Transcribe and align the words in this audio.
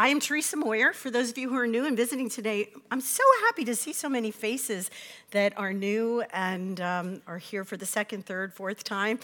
I 0.00 0.08
am 0.08 0.18
Teresa 0.18 0.56
Moyer. 0.56 0.94
For 0.94 1.10
those 1.10 1.30
of 1.30 1.36
you 1.36 1.50
who 1.50 1.56
are 1.58 1.66
new 1.66 1.84
and 1.84 1.94
visiting 1.94 2.30
today, 2.30 2.70
I'm 2.90 3.02
so 3.02 3.22
happy 3.44 3.66
to 3.66 3.76
see 3.76 3.92
so 3.92 4.08
many 4.08 4.30
faces 4.30 4.90
that 5.32 5.52
are 5.58 5.74
new 5.74 6.22
and 6.32 6.80
um, 6.80 7.22
are 7.26 7.36
here 7.36 7.64
for 7.64 7.76
the 7.76 7.84
second, 7.84 8.24
third, 8.24 8.54
fourth 8.54 8.82
time. 8.82 9.20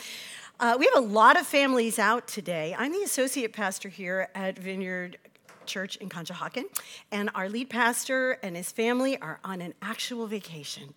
Uh, 0.61 0.77
we 0.79 0.85
have 0.85 1.03
a 1.03 1.07
lot 1.07 1.41
of 1.41 1.47
families 1.47 1.99
out 1.99 2.29
today. 2.29 2.77
I'm 2.79 2.93
the 2.93 3.01
associate 3.05 3.55
pastor 3.55 3.89
here 3.89 4.29
at 4.35 4.59
Vineyard 4.59 5.17
Church 5.65 5.97
in 5.97 6.11
Conshohocken, 6.11 6.65
and 7.11 7.31
our 7.35 7.49
lead 7.49 7.71
pastor 7.71 8.33
and 8.43 8.55
his 8.55 8.71
family 8.71 9.19
are 9.19 9.41
on 9.45 9.63
an 9.63 9.73
actual 9.81 10.27
vacation. 10.27 10.93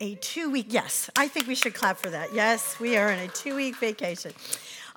A 0.00 0.16
two 0.16 0.50
week, 0.50 0.66
yes, 0.70 1.08
I 1.14 1.28
think 1.28 1.46
we 1.46 1.54
should 1.54 1.74
clap 1.74 1.98
for 1.98 2.10
that. 2.10 2.34
Yes, 2.34 2.80
we 2.80 2.96
are 2.96 3.12
on 3.12 3.20
a 3.20 3.28
two 3.28 3.54
week 3.54 3.76
vacation. 3.76 4.32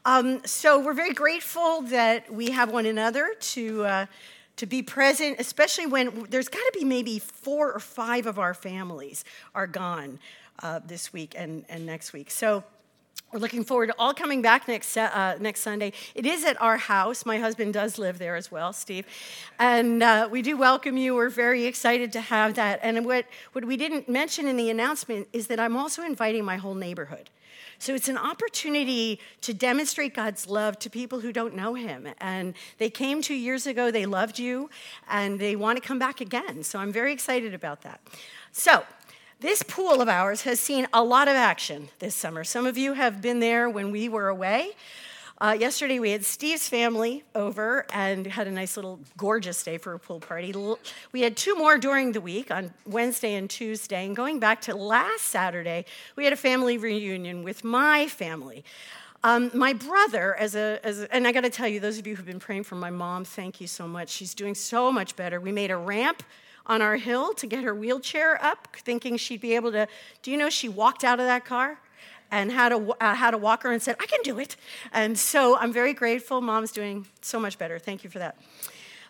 Um, 0.06 0.42
so 0.46 0.80
we're 0.80 0.94
very 0.94 1.14
grateful 1.14 1.82
that 1.84 2.32
we 2.32 2.48
have 2.52 2.72
one 2.72 2.86
another 2.86 3.34
to. 3.40 3.86
Uh, 3.86 4.06
to 4.56 4.68
be 4.68 4.84
present, 4.84 5.40
especially 5.40 5.88
when 5.88 6.28
there's 6.30 6.48
got 6.48 6.60
to 6.60 6.72
be 6.78 6.86
maybe 6.86 7.18
four 7.18 7.74
or 7.74 7.80
five 7.80 8.28
of 8.28 8.38
our 8.38 8.54
families 8.54 9.26
are 9.56 9.66
gone 9.66 10.20
uh, 10.62 10.80
this 10.86 11.12
week 11.12 11.34
and, 11.36 11.66
and 11.70 11.88
next 11.88 12.14
week. 12.14 12.30
So 12.30 12.64
we're 13.34 13.40
looking 13.40 13.64
forward 13.64 13.88
to 13.88 13.96
all 13.98 14.14
coming 14.14 14.44
back 14.44 14.68
next, 14.68 14.96
uh, 14.96 15.36
next 15.40 15.62
Sunday. 15.62 15.92
It 16.14 16.26
is 16.26 16.46
at 16.46 16.62
our 16.62 16.78
house. 16.78 17.26
My 17.26 17.40
husband 17.40 17.74
does 17.74 17.98
live 17.98 18.20
there 18.20 18.36
as 18.36 18.52
well, 18.52 18.72
Steve. 18.74 19.08
And 19.58 20.04
uh, 20.04 20.30
we 20.32 20.44
do 20.44 20.56
welcome 20.56 20.98
you. 20.98 21.16
We're 21.16 21.30
very 21.30 21.66
excited 21.66 22.14
to 22.14 22.22
have 22.22 22.54
that. 22.56 22.80
And 22.84 23.04
what, 23.06 23.26
what 23.54 23.66
we 23.66 23.76
didn't 23.76 24.08
mention 24.08 24.48
in 24.48 24.56
the 24.56 24.70
announcement 24.70 25.28
is 25.34 25.48
that 25.48 25.60
I'm 25.60 25.76
also 25.76 26.04
inviting 26.04 26.46
my 26.46 26.58
whole 26.58 26.76
neighborhood. 26.76 27.32
So 27.80 27.96
it's 27.96 28.08
an 28.08 28.18
opportunity 28.18 29.20
to 29.42 29.54
demonstrate 29.54 30.14
God's 30.14 30.48
love 30.48 30.78
to 30.80 30.90
people 30.90 31.20
who 31.20 31.34
don't 31.34 31.56
know 31.56 31.74
Him. 31.74 32.08
And 32.22 32.54
they 32.78 32.92
came 32.92 33.24
two 33.24 33.34
years 33.34 33.66
ago, 33.66 33.90
they 33.90 34.06
loved 34.06 34.38
you, 34.38 34.70
and 35.10 35.40
they 35.40 35.56
want 35.56 35.82
to 35.82 35.86
come 35.86 35.98
back 35.98 36.22
again. 36.22 36.64
So 36.64 36.78
I'm 36.78 36.92
very 36.92 37.12
excited 37.12 37.56
about 37.56 37.82
that. 37.82 38.00
So, 38.52 38.84
this 39.44 39.62
pool 39.62 40.02
of 40.02 40.08
ours 40.08 40.44
has 40.44 40.58
seen 40.58 40.88
a 40.94 41.04
lot 41.04 41.28
of 41.28 41.36
action 41.36 41.90
this 42.00 42.16
summer. 42.16 42.46
Some 42.46 42.66
of 42.66 42.78
you 42.78 42.94
have 42.94 43.22
been 43.22 43.42
there 43.42 43.70
when 43.70 43.92
we 43.92 44.08
were 44.08 44.30
away. 44.30 44.72
Uh, 45.38 45.54
yesterday, 45.60 46.00
we 46.00 46.12
had 46.12 46.24
Steve's 46.24 46.70
family 46.70 47.26
over 47.36 47.86
and 47.92 48.26
had 48.26 48.48
a 48.48 48.52
nice 48.52 48.78
little 48.78 49.02
gorgeous 49.18 49.62
day 49.62 49.78
for 49.78 49.94
a 49.94 50.00
pool 50.00 50.22
party. 50.22 50.56
We 51.12 51.24
had 51.24 51.36
two 51.36 51.56
more 51.58 51.78
during 51.78 52.14
the 52.14 52.22
week 52.22 52.52
on 52.52 52.74
Wednesday 52.86 53.36
and 53.36 53.50
Tuesday. 53.50 54.06
And 54.06 54.16
going 54.16 54.40
back 54.40 54.62
to 54.62 54.76
last 54.78 55.24
Saturday, 55.24 55.84
we 56.16 56.24
had 56.24 56.32
a 56.32 56.38
family 56.38 56.78
reunion 56.78 57.44
with 57.44 57.66
my 57.66 58.08
family. 58.08 58.64
Um, 59.26 59.52
my 59.54 59.74
brother, 59.74 60.36
as 60.36 60.56
a, 60.56 60.80
as 60.86 61.02
a 61.02 61.14
and 61.14 61.28
I 61.28 61.34
got 61.34 61.42
to 61.42 61.50
tell 61.50 61.68
you, 61.68 61.82
those 61.82 61.98
of 61.98 62.08
you 62.08 62.16
who've 62.16 62.26
been 62.26 62.40
praying 62.40 62.64
for 62.64 62.76
my 62.76 62.92
mom, 62.92 63.26
thank 63.26 63.60
you 63.60 63.68
so 63.68 63.90
much. 63.90 64.08
She's 64.08 64.34
doing 64.34 64.56
so 64.56 64.90
much 64.90 65.18
better. 65.18 65.42
We 65.42 65.52
made 65.52 65.70
a 65.70 65.78
ramp 65.78 66.24
on 66.66 66.82
our 66.82 66.98
hill 66.98 67.34
to 67.34 67.48
get 67.48 67.64
her 67.64 67.76
wheelchair 67.76 68.44
up, 68.44 68.76
thinking 68.78 69.18
she'd 69.18 69.42
be 69.42 69.56
able 69.56 69.72
to. 69.72 69.88
Do 70.22 70.32
you 70.32 70.38
know 70.38 70.50
she 70.50 70.70
walked 70.70 71.04
out 71.04 71.20
of 71.20 71.26
that 71.26 71.46
car? 71.46 71.80
and 72.32 72.52
had 72.52 72.72
a, 72.72 72.78
uh, 73.00 73.14
had 73.14 73.36
a 73.36 73.38
walker 73.38 73.72
and 73.72 73.80
said, 73.80 73.96
I 74.00 74.08
can 74.08 74.20
do 74.24 74.40
it. 74.40 74.56
And 74.92 75.20
so 75.20 75.56
I'm 75.56 75.72
very 75.72 75.94
grateful. 75.94 76.42
Mom's 76.42 76.72
doing 76.72 77.06
so 77.22 77.40
much 77.40 77.60
better. 77.60 77.78
Thank 77.78 78.04
you 78.04 78.10
for 78.10 78.18
that. 78.18 78.38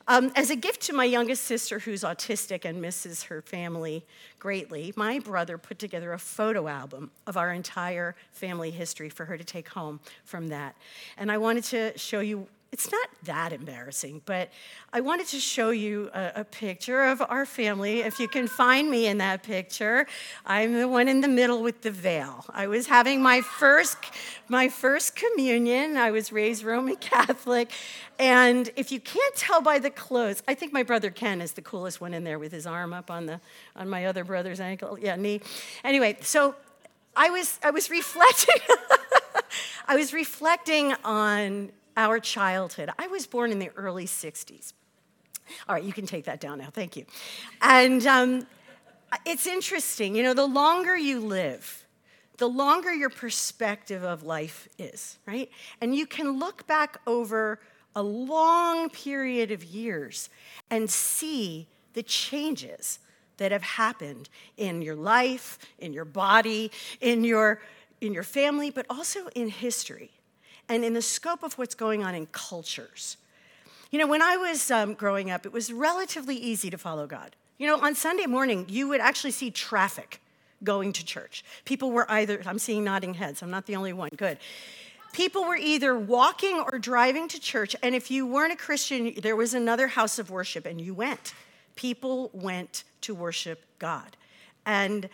Um, 0.09 0.33
as 0.35 0.49
a 0.49 0.57
gift 0.57 0.81
to 0.83 0.93
my 0.93 1.05
youngest 1.05 1.43
sister, 1.43 1.79
who's 1.79 2.01
autistic 2.03 2.65
and 2.65 2.81
misses 2.81 3.23
her 3.23 3.41
family 3.41 4.05
greatly, 4.37 4.91
my 4.97 5.19
brother 5.19 5.57
put 5.57 5.79
together 5.79 6.11
a 6.11 6.19
photo 6.19 6.67
album 6.67 7.11
of 7.25 7.37
our 7.37 7.53
entire 7.53 8.15
family 8.31 8.71
history 8.71 9.07
for 9.07 9.23
her 9.23 9.37
to 9.37 9.43
take 9.45 9.69
home 9.69 10.01
from 10.25 10.49
that. 10.49 10.75
And 11.17 11.31
I 11.31 11.37
wanted 11.37 11.63
to 11.65 11.97
show 11.97 12.19
you 12.19 12.47
it's 12.73 12.91
not 12.91 13.07
that 13.25 13.53
embarrassing, 13.53 14.23
but 14.25 14.49
I 14.91 14.99
wanted 14.99 15.27
to 15.27 15.39
show 15.39 15.69
you 15.69 16.09
a, 16.11 16.31
a, 16.37 16.43
picture 16.43 17.03
of 17.03 17.21
our 17.21 17.45
family. 17.45 17.99
If 17.99 18.19
you 18.19 18.27
can 18.27 18.47
find 18.47 18.89
me 18.89 19.05
in 19.05 19.19
that 19.19 19.43
picture, 19.43 20.07
I'm 20.43 20.73
the 20.73 20.87
one 20.87 21.07
in 21.07 21.21
the 21.21 21.27
middle 21.27 21.61
with 21.61 21.83
the 21.83 21.91
veil. 21.91 22.43
I 22.49 22.65
was 22.65 22.87
having 22.87 23.21
my 23.21 23.41
first, 23.41 23.97
my 24.49 24.69
first 24.69 25.15
communion. 25.15 25.97
I 25.97 26.09
was 26.09 26.31
raised 26.31 26.63
Roman 26.63 26.95
Catholic. 27.13 27.69
And 28.17 28.71
if 28.75 28.91
you 28.91 28.99
can't 28.99 29.35
tell 29.35 29.61
by 29.61 29.77
the 29.77 29.91
clothes, 29.91 30.41
I 30.47 30.55
think 30.55 30.73
my 30.73 30.81
brother 30.81 31.11
Ken 31.11 31.41
is 31.41 31.51
the 31.51 31.61
coolest 31.61 32.01
one 32.01 32.15
in 32.15 32.23
there 32.23 32.39
with 32.39 32.51
his 32.51 32.65
arm 32.65 32.91
up 32.91 33.11
on, 33.11 33.27
the, 33.27 33.39
on 33.75 33.87
my 33.87 34.07
other 34.07 34.23
brother's 34.23 34.59
ankle. 34.59 34.97
Yeah, 34.99 35.15
knee. 35.15 35.41
Anyway, 35.83 36.17
so 36.21 36.55
I 37.15 37.29
was, 37.29 37.59
I 37.63 37.69
was 37.69 37.91
reflecting. 37.91 38.55
I 39.87 39.95
was 39.95 40.11
reflecting 40.11 40.95
on 41.05 41.71
our 41.97 42.19
childhood. 42.19 42.89
I 42.97 43.07
was 43.07 43.27
born 43.27 43.51
in 43.51 43.59
the 43.59 43.69
early 43.75 44.05
60s. 44.05 44.73
All 45.67 45.75
right, 45.75 45.83
you 45.83 45.93
can 45.93 46.05
take 46.05 46.25
that 46.25 46.39
down 46.39 46.59
now. 46.59 46.69
Thank 46.71 46.95
you. 46.95 47.05
And 47.61 48.05
um, 48.07 48.47
it's 49.25 49.47
interesting, 49.47 50.15
you 50.15 50.23
know, 50.23 50.33
the 50.33 50.47
longer 50.47 50.97
you 50.97 51.19
live, 51.19 51.85
the 52.37 52.47
longer 52.47 52.93
your 52.93 53.09
perspective 53.09 54.03
of 54.03 54.23
life 54.23 54.67
is, 54.77 55.17
right? 55.25 55.49
And 55.81 55.95
you 55.95 56.05
can 56.05 56.39
look 56.39 56.65
back 56.65 56.99
over 57.05 57.59
a 57.95 58.01
long 58.01 58.89
period 58.89 59.51
of 59.51 59.63
years 59.63 60.29
and 60.69 60.89
see 60.89 61.67
the 61.93 62.03
changes 62.03 62.99
that 63.37 63.51
have 63.51 63.63
happened 63.63 64.29
in 64.57 64.81
your 64.81 64.95
life, 64.95 65.59
in 65.77 65.93
your 65.93 66.05
body, 66.05 66.71
in 67.01 67.23
your, 67.23 67.61
in 68.01 68.13
your 68.13 68.23
family, 68.23 68.71
but 68.71 68.85
also 68.89 69.27
in 69.35 69.49
history 69.49 70.11
and 70.73 70.83
in 70.83 70.93
the 70.93 71.01
scope 71.01 71.43
of 71.43 71.57
what's 71.57 71.75
going 71.75 72.03
on 72.03 72.15
in 72.15 72.25
cultures. 72.27 73.17
You 73.91 73.99
know, 73.99 74.07
when 74.07 74.23
I 74.23 74.37
was 74.37 74.71
um, 74.71 74.95
growing 74.95 75.29
up, 75.29 75.45
it 75.45 75.53
was 75.53 75.71
relatively 75.71 76.35
easy 76.35 76.69
to 76.71 76.77
follow 76.77 77.05
God. 77.05 77.35
You 77.59 77.67
know, 77.67 77.79
on 77.79 77.93
Sunday 77.93 78.25
morning, 78.25 78.65
you 78.67 78.87
would 78.87 78.99
actually 78.99 79.31
see 79.31 79.51
traffic 79.51 80.19
going 80.63 80.93
to 80.93 81.05
church. 81.05 81.45
People 81.65 81.91
were 81.91 82.09
either, 82.09 82.41
I'm 82.45 82.57
seeing 82.57 82.83
nodding 82.83 83.13
heads, 83.13 83.43
I'm 83.43 83.51
not 83.51 83.67
the 83.67 83.75
only 83.75 83.93
one, 83.93 84.09
good. 84.17 84.39
People 85.11 85.45
were 85.45 85.57
either 85.57 85.97
walking 85.97 86.57
or 86.59 86.79
driving 86.79 87.27
to 87.27 87.39
church, 87.39 87.75
and 87.83 87.93
if 87.93 88.09
you 88.09 88.25
weren't 88.25 88.51
a 88.51 88.55
Christian, 88.55 89.13
there 89.21 89.35
was 89.35 89.53
another 89.53 89.87
house 89.87 90.17
of 90.17 90.31
worship, 90.31 90.65
and 90.65 90.81
you 90.81 90.95
went. 90.95 91.35
People 91.75 92.31
went 92.33 92.83
to 93.01 93.13
worship 93.13 93.63
God. 93.77 94.17
And 94.65 95.07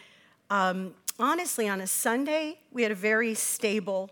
um, 0.49 0.93
honestly, 1.19 1.67
on 1.67 1.81
a 1.81 1.87
Sunday, 1.87 2.59
we 2.71 2.83
had 2.83 2.93
a 2.93 2.95
very 2.95 3.33
stable 3.33 4.09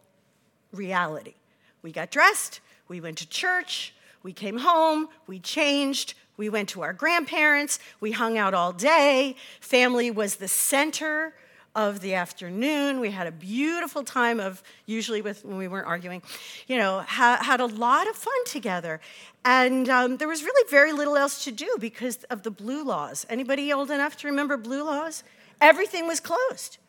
reality. 0.71 1.35
We 1.81 1.91
got 1.91 2.11
dressed, 2.11 2.59
we 2.87 3.01
went 3.01 3.17
to 3.19 3.29
church, 3.29 3.93
we 4.23 4.33
came 4.33 4.57
home, 4.57 5.09
we 5.25 5.39
changed, 5.39 6.13
we 6.37 6.49
went 6.49 6.69
to 6.69 6.81
our 6.81 6.93
grandparents, 6.93 7.79
we 7.99 8.11
hung 8.11 8.37
out 8.37 8.53
all 8.53 8.71
day. 8.71 9.35
Family 9.59 10.11
was 10.11 10.35
the 10.35 10.47
center 10.47 11.33
of 11.77 12.01
the 12.01 12.15
afternoon. 12.15 12.99
We 12.99 13.11
had 13.11 13.27
a 13.27 13.31
beautiful 13.31 14.03
time 14.03 14.39
of, 14.39 14.63
usually 14.87 15.21
with 15.21 15.45
when 15.45 15.57
we 15.57 15.67
weren't 15.67 15.87
arguing, 15.87 16.23
you 16.67 16.77
know, 16.77 17.01
ha- 17.07 17.39
had 17.41 17.59
a 17.59 17.67
lot 17.67 18.09
of 18.09 18.15
fun 18.15 18.45
together. 18.45 18.99
And 19.45 19.87
um, 19.87 20.17
there 20.17 20.27
was 20.27 20.43
really 20.43 20.69
very 20.69 20.91
little 20.91 21.15
else 21.15 21.43
to 21.45 21.51
do 21.51 21.75
because 21.79 22.23
of 22.25 22.43
the 22.43 22.51
blue 22.51 22.83
laws. 22.83 23.25
Anybody 23.29 23.71
old 23.71 23.91
enough 23.91 24.17
to 24.17 24.27
remember 24.27 24.57
blue 24.57 24.83
laws? 24.83 25.23
Everything 25.61 26.07
was 26.07 26.19
closed. 26.19 26.79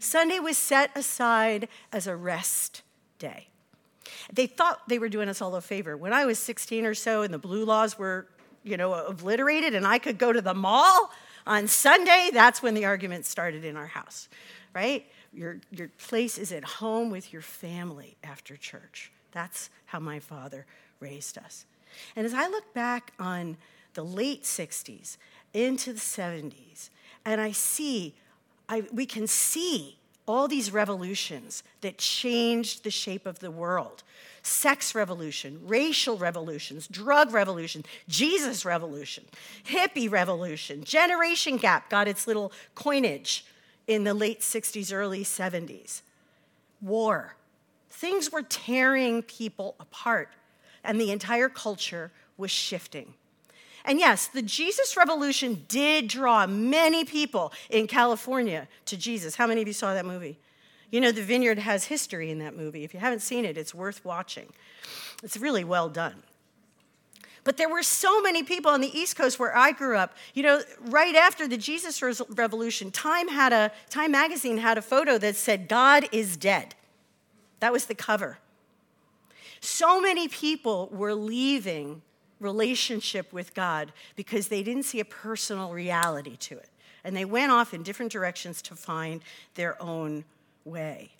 Sunday 0.00 0.38
was 0.38 0.58
set 0.58 0.90
aside 0.96 1.68
as 1.92 2.06
a 2.06 2.16
rest 2.16 2.82
day. 3.24 3.48
They 4.32 4.46
thought 4.46 4.86
they 4.88 4.98
were 4.98 5.08
doing 5.08 5.28
us 5.28 5.40
all 5.40 5.54
a 5.56 5.60
favor. 5.60 5.96
When 5.96 6.12
I 6.12 6.26
was 6.26 6.38
16 6.38 6.84
or 6.84 6.94
so 6.94 7.22
and 7.22 7.32
the 7.32 7.38
blue 7.38 7.64
laws 7.64 7.98
were, 7.98 8.26
you 8.62 8.76
know, 8.76 8.92
obliterated 8.92 9.74
and 9.74 9.86
I 9.86 9.98
could 9.98 10.18
go 10.18 10.32
to 10.32 10.42
the 10.42 10.54
mall 10.54 11.10
on 11.46 11.66
Sunday, 11.66 12.30
that's 12.32 12.62
when 12.62 12.74
the 12.74 12.84
argument 12.84 13.24
started 13.24 13.64
in 13.64 13.76
our 13.76 13.86
house, 13.86 14.28
right? 14.74 15.06
Your, 15.32 15.60
your 15.70 15.88
place 15.98 16.38
is 16.38 16.52
at 16.52 16.64
home 16.64 17.10
with 17.10 17.32
your 17.32 17.42
family 17.42 18.16
after 18.22 18.56
church. 18.56 19.10
That's 19.32 19.70
how 19.86 20.00
my 20.00 20.20
father 20.20 20.66
raised 21.00 21.38
us. 21.38 21.64
And 22.14 22.26
as 22.26 22.34
I 22.34 22.48
look 22.48 22.74
back 22.74 23.12
on 23.18 23.56
the 23.94 24.04
late 24.04 24.42
60s 24.44 25.16
into 25.52 25.92
the 25.92 26.00
70s, 26.00 26.90
and 27.24 27.40
I 27.40 27.52
see, 27.52 28.14
I, 28.68 28.84
we 28.92 29.06
can 29.06 29.26
see 29.26 29.98
all 30.26 30.48
these 30.48 30.72
revolutions 30.72 31.62
that 31.80 31.98
changed 31.98 32.82
the 32.82 32.90
shape 32.90 33.26
of 33.26 33.40
the 33.40 33.50
world 33.50 34.02
sex 34.46 34.94
revolution, 34.94 35.58
racial 35.64 36.18
revolutions, 36.18 36.86
drug 36.86 37.32
revolution, 37.32 37.82
Jesus 38.08 38.66
revolution, 38.66 39.24
hippie 39.64 40.10
revolution, 40.10 40.84
generation 40.84 41.56
gap 41.56 41.88
got 41.88 42.06
its 42.06 42.26
little 42.26 42.52
coinage 42.74 43.46
in 43.86 44.04
the 44.04 44.12
late 44.12 44.40
60s, 44.40 44.92
early 44.92 45.24
70s. 45.24 46.02
War. 46.82 47.36
Things 47.88 48.30
were 48.30 48.42
tearing 48.42 49.22
people 49.22 49.76
apart, 49.80 50.28
and 50.82 51.00
the 51.00 51.10
entire 51.10 51.48
culture 51.48 52.12
was 52.36 52.50
shifting. 52.50 53.14
And 53.84 53.98
yes, 53.98 54.28
the 54.28 54.42
Jesus 54.42 54.96
Revolution 54.96 55.64
did 55.68 56.08
draw 56.08 56.46
many 56.46 57.04
people 57.04 57.52
in 57.68 57.86
California 57.86 58.66
to 58.86 58.96
Jesus. 58.96 59.36
How 59.36 59.46
many 59.46 59.60
of 59.60 59.66
you 59.66 59.74
saw 59.74 59.92
that 59.92 60.06
movie? 60.06 60.38
You 60.90 61.00
know, 61.00 61.12
The 61.12 61.22
Vineyard 61.22 61.58
has 61.58 61.84
history 61.84 62.30
in 62.30 62.38
that 62.38 62.56
movie. 62.56 62.84
If 62.84 62.94
you 62.94 63.00
haven't 63.00 63.20
seen 63.20 63.44
it, 63.44 63.58
it's 63.58 63.74
worth 63.74 64.04
watching. 64.04 64.52
It's 65.22 65.36
really 65.36 65.64
well 65.64 65.88
done. 65.88 66.22
But 67.42 67.58
there 67.58 67.68
were 67.68 67.82
so 67.82 68.22
many 68.22 68.42
people 68.42 68.70
on 68.70 68.80
the 68.80 68.98
East 68.98 69.16
Coast 69.16 69.38
where 69.38 69.54
I 69.54 69.72
grew 69.72 69.98
up. 69.98 70.14
You 70.32 70.44
know, 70.44 70.62
right 70.80 71.14
after 71.14 71.46
the 71.46 71.58
Jesus 71.58 72.02
Revolution, 72.02 72.90
Time 72.90 73.28
had 73.28 73.52
a 73.52 73.70
Time 73.90 74.12
magazine 74.12 74.58
had 74.58 74.78
a 74.78 74.82
photo 74.82 75.18
that 75.18 75.36
said 75.36 75.68
God 75.68 76.08
is 76.10 76.38
dead. 76.38 76.74
That 77.60 77.70
was 77.70 77.84
the 77.84 77.94
cover. 77.94 78.38
So 79.60 80.00
many 80.00 80.26
people 80.26 80.88
were 80.90 81.14
leaving 81.14 82.00
relationship 82.44 83.32
with 83.32 83.54
God 83.54 83.92
because 84.14 84.48
they 84.48 84.62
didn't 84.62 84.84
see 84.84 85.00
a 85.00 85.04
personal 85.04 85.72
reality 85.72 86.36
to 86.36 86.58
it. 86.58 86.68
And 87.02 87.16
they 87.16 87.24
went 87.24 87.50
off 87.50 87.74
in 87.74 87.82
different 87.82 88.12
directions 88.12 88.62
to 88.62 88.76
find 88.76 89.22
their 89.56 89.80
own 89.82 90.24
way. 90.64 91.10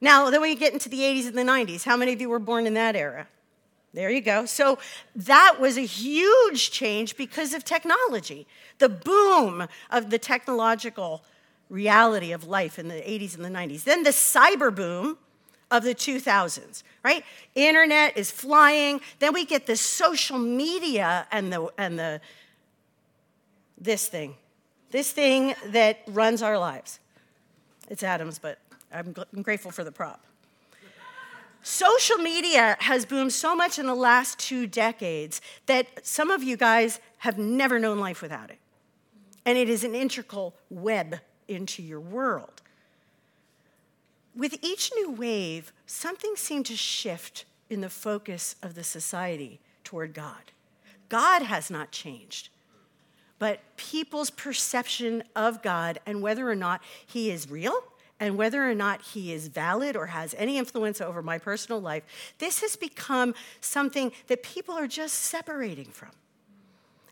Now, 0.00 0.30
then 0.30 0.40
we 0.40 0.54
get 0.54 0.72
into 0.72 0.88
the 0.88 1.00
80s 1.00 1.26
and 1.26 1.36
the 1.36 1.42
90s. 1.42 1.84
How 1.84 1.96
many 1.96 2.12
of 2.12 2.20
you 2.20 2.28
were 2.28 2.38
born 2.38 2.66
in 2.66 2.74
that 2.74 2.94
era? 2.94 3.26
There 3.92 4.10
you 4.10 4.20
go. 4.20 4.44
So 4.44 4.78
that 5.14 5.56
was 5.60 5.78
a 5.78 5.86
huge 5.86 6.70
change 6.70 7.16
because 7.16 7.54
of 7.54 7.64
technology, 7.64 8.46
the 8.78 8.88
boom 8.88 9.66
of 9.90 10.10
the 10.10 10.18
technological 10.18 11.24
reality 11.70 12.32
of 12.32 12.46
life 12.46 12.78
in 12.78 12.88
the 12.88 12.94
80s 12.94 13.36
and 13.36 13.44
the 13.44 13.48
90s. 13.48 13.84
Then 13.84 14.02
the 14.02 14.10
cyber 14.10 14.74
boom 14.74 15.16
of 15.74 15.82
the 15.82 15.94
2000s, 15.94 16.82
right? 17.02 17.24
Internet 17.54 18.16
is 18.16 18.30
flying. 18.30 19.00
Then 19.18 19.34
we 19.34 19.44
get 19.44 19.66
the 19.66 19.76
social 19.76 20.38
media 20.38 21.26
and 21.32 21.52
the 21.52 21.68
and 21.76 21.98
the 21.98 22.20
this 23.76 24.06
thing. 24.06 24.36
This 24.90 25.10
thing 25.10 25.54
that 25.66 25.98
runs 26.06 26.42
our 26.42 26.58
lives. 26.58 27.00
It's 27.90 28.04
Adams, 28.04 28.38
but 28.38 28.58
I'm, 28.92 29.14
I'm 29.34 29.42
grateful 29.42 29.72
for 29.72 29.82
the 29.82 29.90
prop. 29.90 30.24
Social 31.62 32.18
media 32.18 32.76
has 32.80 33.04
boomed 33.04 33.32
so 33.32 33.56
much 33.56 33.78
in 33.78 33.86
the 33.86 33.94
last 33.94 34.38
two 34.38 34.66
decades 34.66 35.40
that 35.66 36.06
some 36.06 36.30
of 36.30 36.42
you 36.42 36.56
guys 36.56 37.00
have 37.18 37.38
never 37.38 37.78
known 37.78 37.98
life 37.98 38.22
without 38.22 38.50
it. 38.50 38.58
And 39.44 39.58
it 39.58 39.68
is 39.68 39.82
an 39.82 39.94
integral 39.94 40.54
web 40.70 41.20
into 41.48 41.82
your 41.82 42.00
world. 42.00 42.62
With 44.36 44.58
each 44.62 44.90
new 44.94 45.10
wave, 45.10 45.72
something 45.86 46.34
seemed 46.36 46.66
to 46.66 46.76
shift 46.76 47.44
in 47.70 47.80
the 47.80 47.90
focus 47.90 48.56
of 48.62 48.74
the 48.74 48.84
society 48.84 49.60
toward 49.84 50.14
God. 50.14 50.52
God 51.08 51.42
has 51.42 51.70
not 51.70 51.92
changed, 51.92 52.48
but 53.38 53.60
people's 53.76 54.30
perception 54.30 55.22
of 55.36 55.62
God 55.62 56.00
and 56.06 56.22
whether 56.22 56.50
or 56.50 56.56
not 56.56 56.82
He 57.06 57.30
is 57.30 57.50
real 57.50 57.84
and 58.20 58.38
whether 58.38 58.68
or 58.68 58.74
not 58.74 59.02
he 59.02 59.32
is 59.32 59.48
valid 59.48 59.96
or 59.96 60.06
has 60.06 60.34
any 60.38 60.56
influence 60.56 61.00
over 61.00 61.22
my 61.22 61.38
personal 61.38 61.80
life, 61.80 62.04
this 62.38 62.60
has 62.60 62.76
become 62.76 63.34
something 63.60 64.12
that 64.28 64.42
people 64.42 64.74
are 64.74 64.86
just 64.86 65.14
separating 65.14 65.86
from. 65.86 66.10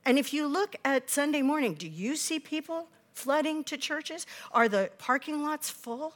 And 0.04 0.18
if 0.18 0.32
you 0.32 0.46
look 0.46 0.76
at 0.84 1.10
Sunday 1.10 1.42
morning, 1.42 1.74
do 1.74 1.88
you 1.88 2.16
see 2.16 2.40
people 2.40 2.88
flooding 3.14 3.64
to 3.64 3.76
churches? 3.76 4.26
Are 4.52 4.68
the 4.68 4.90
parking 4.98 5.42
lots 5.42 5.70
full? 5.70 6.14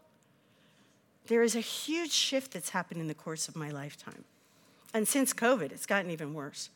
There 1.26 1.42
is 1.42 1.56
a 1.56 1.60
huge 1.60 2.12
shift 2.12 2.52
that's 2.52 2.70
happened 2.70 3.00
in 3.00 3.08
the 3.08 3.14
course 3.14 3.48
of 3.48 3.56
my 3.56 3.70
lifetime. 3.70 4.24
And 4.94 5.06
since 5.06 5.32
COVID, 5.32 5.72
it's 5.72 5.86
gotten 5.86 6.10
even 6.10 6.34
worse. 6.34 6.70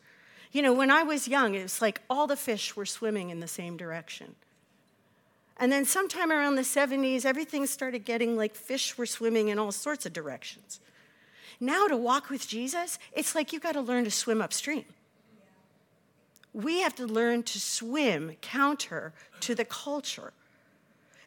You 0.51 0.61
know, 0.61 0.73
when 0.73 0.91
I 0.91 1.03
was 1.03 1.27
young, 1.27 1.55
it 1.55 1.63
was 1.63 1.81
like 1.81 2.01
all 2.09 2.27
the 2.27 2.35
fish 2.35 2.75
were 2.75 2.85
swimming 2.85 3.29
in 3.29 3.39
the 3.39 3.47
same 3.47 3.77
direction. 3.77 4.35
And 5.57 5.71
then 5.71 5.85
sometime 5.85 6.31
around 6.31 6.55
the 6.55 6.63
70s, 6.63 7.25
everything 7.25 7.65
started 7.67 8.03
getting 8.03 8.35
like 8.35 8.55
fish 8.55 8.97
were 8.97 9.05
swimming 9.05 9.47
in 9.49 9.59
all 9.59 9.71
sorts 9.71 10.05
of 10.05 10.13
directions. 10.13 10.79
Now, 11.59 11.87
to 11.87 11.95
walk 11.95 12.29
with 12.29 12.47
Jesus, 12.47 12.97
it's 13.13 13.35
like 13.35 13.53
you've 13.53 13.61
got 13.61 13.73
to 13.73 13.81
learn 13.81 14.03
to 14.03 14.11
swim 14.11 14.41
upstream. 14.41 14.85
We 16.53 16.81
have 16.81 16.95
to 16.95 17.05
learn 17.05 17.43
to 17.43 17.59
swim 17.59 18.35
counter 18.41 19.13
to 19.41 19.53
the 19.53 19.63
culture. 19.63 20.33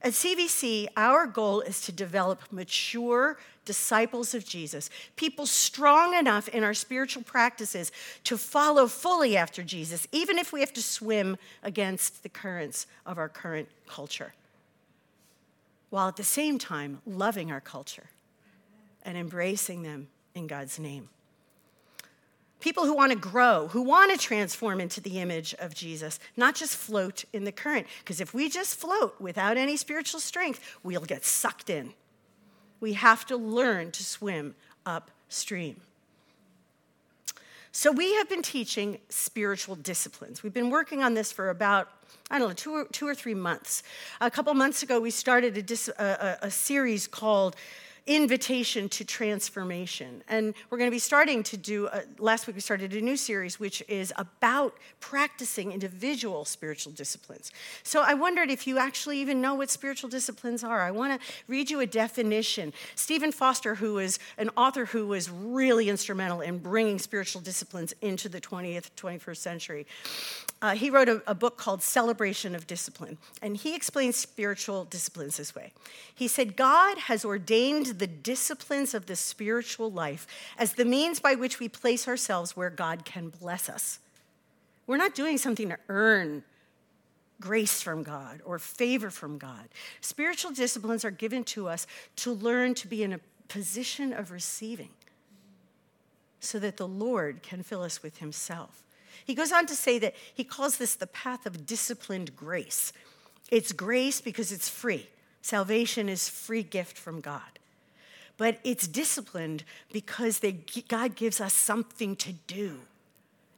At 0.04 0.12
CVC, 0.12 0.88
our 0.98 1.26
goal 1.26 1.62
is 1.62 1.80
to 1.82 1.92
develop 1.92 2.42
mature 2.52 3.38
disciples 3.64 4.34
of 4.34 4.44
Jesus, 4.44 4.90
people 5.16 5.46
strong 5.46 6.14
enough 6.14 6.46
in 6.48 6.62
our 6.62 6.74
spiritual 6.74 7.22
practices 7.22 7.90
to 8.24 8.36
follow 8.36 8.86
fully 8.86 9.34
after 9.34 9.62
Jesus, 9.62 10.06
even 10.12 10.36
if 10.36 10.52
we 10.52 10.60
have 10.60 10.74
to 10.74 10.82
swim 10.82 11.38
against 11.62 12.22
the 12.22 12.28
currents 12.28 12.86
of 13.06 13.16
our 13.16 13.30
current 13.30 13.70
culture, 13.88 14.34
while 15.88 16.08
at 16.08 16.16
the 16.16 16.22
same 16.22 16.58
time 16.58 17.00
loving 17.06 17.50
our 17.50 17.62
culture 17.62 18.10
and 19.04 19.16
embracing 19.16 19.84
them 19.84 20.08
in 20.34 20.46
God's 20.46 20.78
name 20.78 21.08
people 22.64 22.86
who 22.86 22.94
want 22.94 23.12
to 23.12 23.18
grow, 23.18 23.68
who 23.68 23.82
want 23.82 24.10
to 24.10 24.16
transform 24.16 24.80
into 24.80 24.98
the 24.98 25.20
image 25.20 25.54
of 25.58 25.74
Jesus, 25.74 26.18
not 26.34 26.54
just 26.54 26.74
float 26.74 27.26
in 27.34 27.44
the 27.44 27.52
current. 27.52 27.86
Because 27.98 28.22
if 28.22 28.32
we 28.32 28.48
just 28.48 28.80
float 28.80 29.20
without 29.20 29.58
any 29.58 29.76
spiritual 29.76 30.18
strength, 30.18 30.78
we'll 30.82 31.02
get 31.02 31.26
sucked 31.26 31.68
in. 31.68 31.92
We 32.80 32.94
have 32.94 33.26
to 33.26 33.36
learn 33.36 33.90
to 33.90 34.02
swim 34.02 34.54
upstream. 34.86 35.82
So, 37.70 37.92
we 37.92 38.14
have 38.14 38.30
been 38.30 38.42
teaching 38.42 38.98
spiritual 39.10 39.74
disciplines. 39.74 40.42
We've 40.42 40.54
been 40.54 40.70
working 40.70 41.02
on 41.02 41.12
this 41.12 41.32
for 41.32 41.50
about, 41.50 41.88
I 42.30 42.38
don't 42.38 42.48
know, 42.48 42.54
two 42.54 42.72
or, 42.72 42.84
two 42.86 43.06
or 43.06 43.14
three 43.14 43.34
months. 43.34 43.82
A 44.22 44.30
couple 44.30 44.54
months 44.54 44.82
ago, 44.82 45.00
we 45.00 45.10
started 45.10 45.58
a, 45.58 45.62
dis, 45.62 45.88
a, 45.98 46.38
a, 46.42 46.46
a 46.46 46.50
series 46.50 47.08
called 47.08 47.56
invitation 48.06 48.86
to 48.90 49.04
transformation. 49.04 50.22
And 50.28 50.52
we're 50.68 50.76
going 50.76 50.90
to 50.90 50.94
be 50.94 50.98
starting 50.98 51.42
to 51.44 51.56
do, 51.56 51.86
a, 51.86 52.02
last 52.18 52.46
week 52.46 52.54
we 52.54 52.60
started 52.60 52.92
a 52.92 53.00
new 53.00 53.16
series 53.16 53.58
which 53.58 53.82
is 53.88 54.12
about 54.18 54.76
practicing 55.00 55.72
individual 55.72 56.44
spiritual 56.44 56.92
disciplines. 56.92 57.50
So 57.82 58.02
I 58.02 58.12
wondered 58.12 58.50
if 58.50 58.66
you 58.66 58.78
actually 58.78 59.18
even 59.20 59.40
know 59.40 59.54
what 59.54 59.70
spiritual 59.70 60.10
disciplines 60.10 60.62
are. 60.62 60.82
I 60.82 60.90
want 60.90 61.18
to 61.18 61.26
read 61.48 61.70
you 61.70 61.80
a 61.80 61.86
definition. 61.86 62.74
Stephen 62.94 63.32
Foster, 63.32 63.74
who 63.76 63.98
is 63.98 64.18
an 64.36 64.50
author 64.54 64.84
who 64.84 65.06
was 65.06 65.30
really 65.30 65.88
instrumental 65.88 66.42
in 66.42 66.58
bringing 66.58 66.98
spiritual 66.98 67.40
disciplines 67.40 67.94
into 68.02 68.28
the 68.28 68.40
20th, 68.40 68.90
21st 68.96 69.36
century, 69.36 69.86
uh, 70.60 70.74
he 70.74 70.90
wrote 70.90 71.08
a, 71.08 71.22
a 71.26 71.34
book 71.34 71.56
called 71.56 71.82
Celebration 71.82 72.54
of 72.54 72.66
Discipline. 72.66 73.16
And 73.40 73.56
he 73.56 73.74
explains 73.74 74.16
spiritual 74.16 74.84
disciplines 74.84 75.38
this 75.38 75.54
way. 75.54 75.72
He 76.14 76.28
said, 76.28 76.56
God 76.56 76.98
has 76.98 77.24
ordained 77.24 77.93
the 77.98 78.06
disciplines 78.06 78.94
of 78.94 79.06
the 79.06 79.16
spiritual 79.16 79.90
life 79.90 80.26
as 80.58 80.74
the 80.74 80.84
means 80.84 81.20
by 81.20 81.34
which 81.34 81.60
we 81.60 81.68
place 81.68 82.06
ourselves 82.08 82.56
where 82.56 82.70
God 82.70 83.04
can 83.04 83.28
bless 83.28 83.68
us. 83.68 83.98
We're 84.86 84.96
not 84.96 85.14
doing 85.14 85.38
something 85.38 85.70
to 85.70 85.78
earn 85.88 86.44
grace 87.40 87.82
from 87.82 88.02
God 88.02 88.40
or 88.44 88.58
favor 88.58 89.10
from 89.10 89.38
God. 89.38 89.68
Spiritual 90.00 90.52
disciplines 90.52 91.04
are 91.04 91.10
given 91.10 91.44
to 91.44 91.68
us 91.68 91.86
to 92.16 92.32
learn 92.32 92.74
to 92.74 92.86
be 92.86 93.02
in 93.02 93.12
a 93.12 93.20
position 93.48 94.12
of 94.12 94.30
receiving 94.30 94.90
so 96.40 96.58
that 96.58 96.76
the 96.76 96.88
Lord 96.88 97.42
can 97.42 97.62
fill 97.62 97.82
us 97.82 98.02
with 98.02 98.18
Himself. 98.18 98.84
He 99.24 99.34
goes 99.34 99.52
on 99.52 99.66
to 99.66 99.74
say 99.74 99.98
that 100.00 100.14
he 100.34 100.44
calls 100.44 100.76
this 100.76 100.94
the 100.96 101.06
path 101.06 101.46
of 101.46 101.66
disciplined 101.66 102.36
grace. 102.36 102.92
It's 103.50 103.72
grace 103.72 104.20
because 104.20 104.52
it's 104.52 104.68
free. 104.68 105.08
Salvation 105.40 106.08
is 106.08 106.28
free 106.28 106.62
gift 106.62 106.98
from 106.98 107.20
God 107.20 107.58
but 108.36 108.58
it's 108.64 108.86
disciplined 108.86 109.64
because 109.92 110.40
they, 110.40 110.52
God 110.88 111.14
gives 111.14 111.40
us 111.40 111.54
something 111.54 112.16
to 112.16 112.32
do 112.46 112.80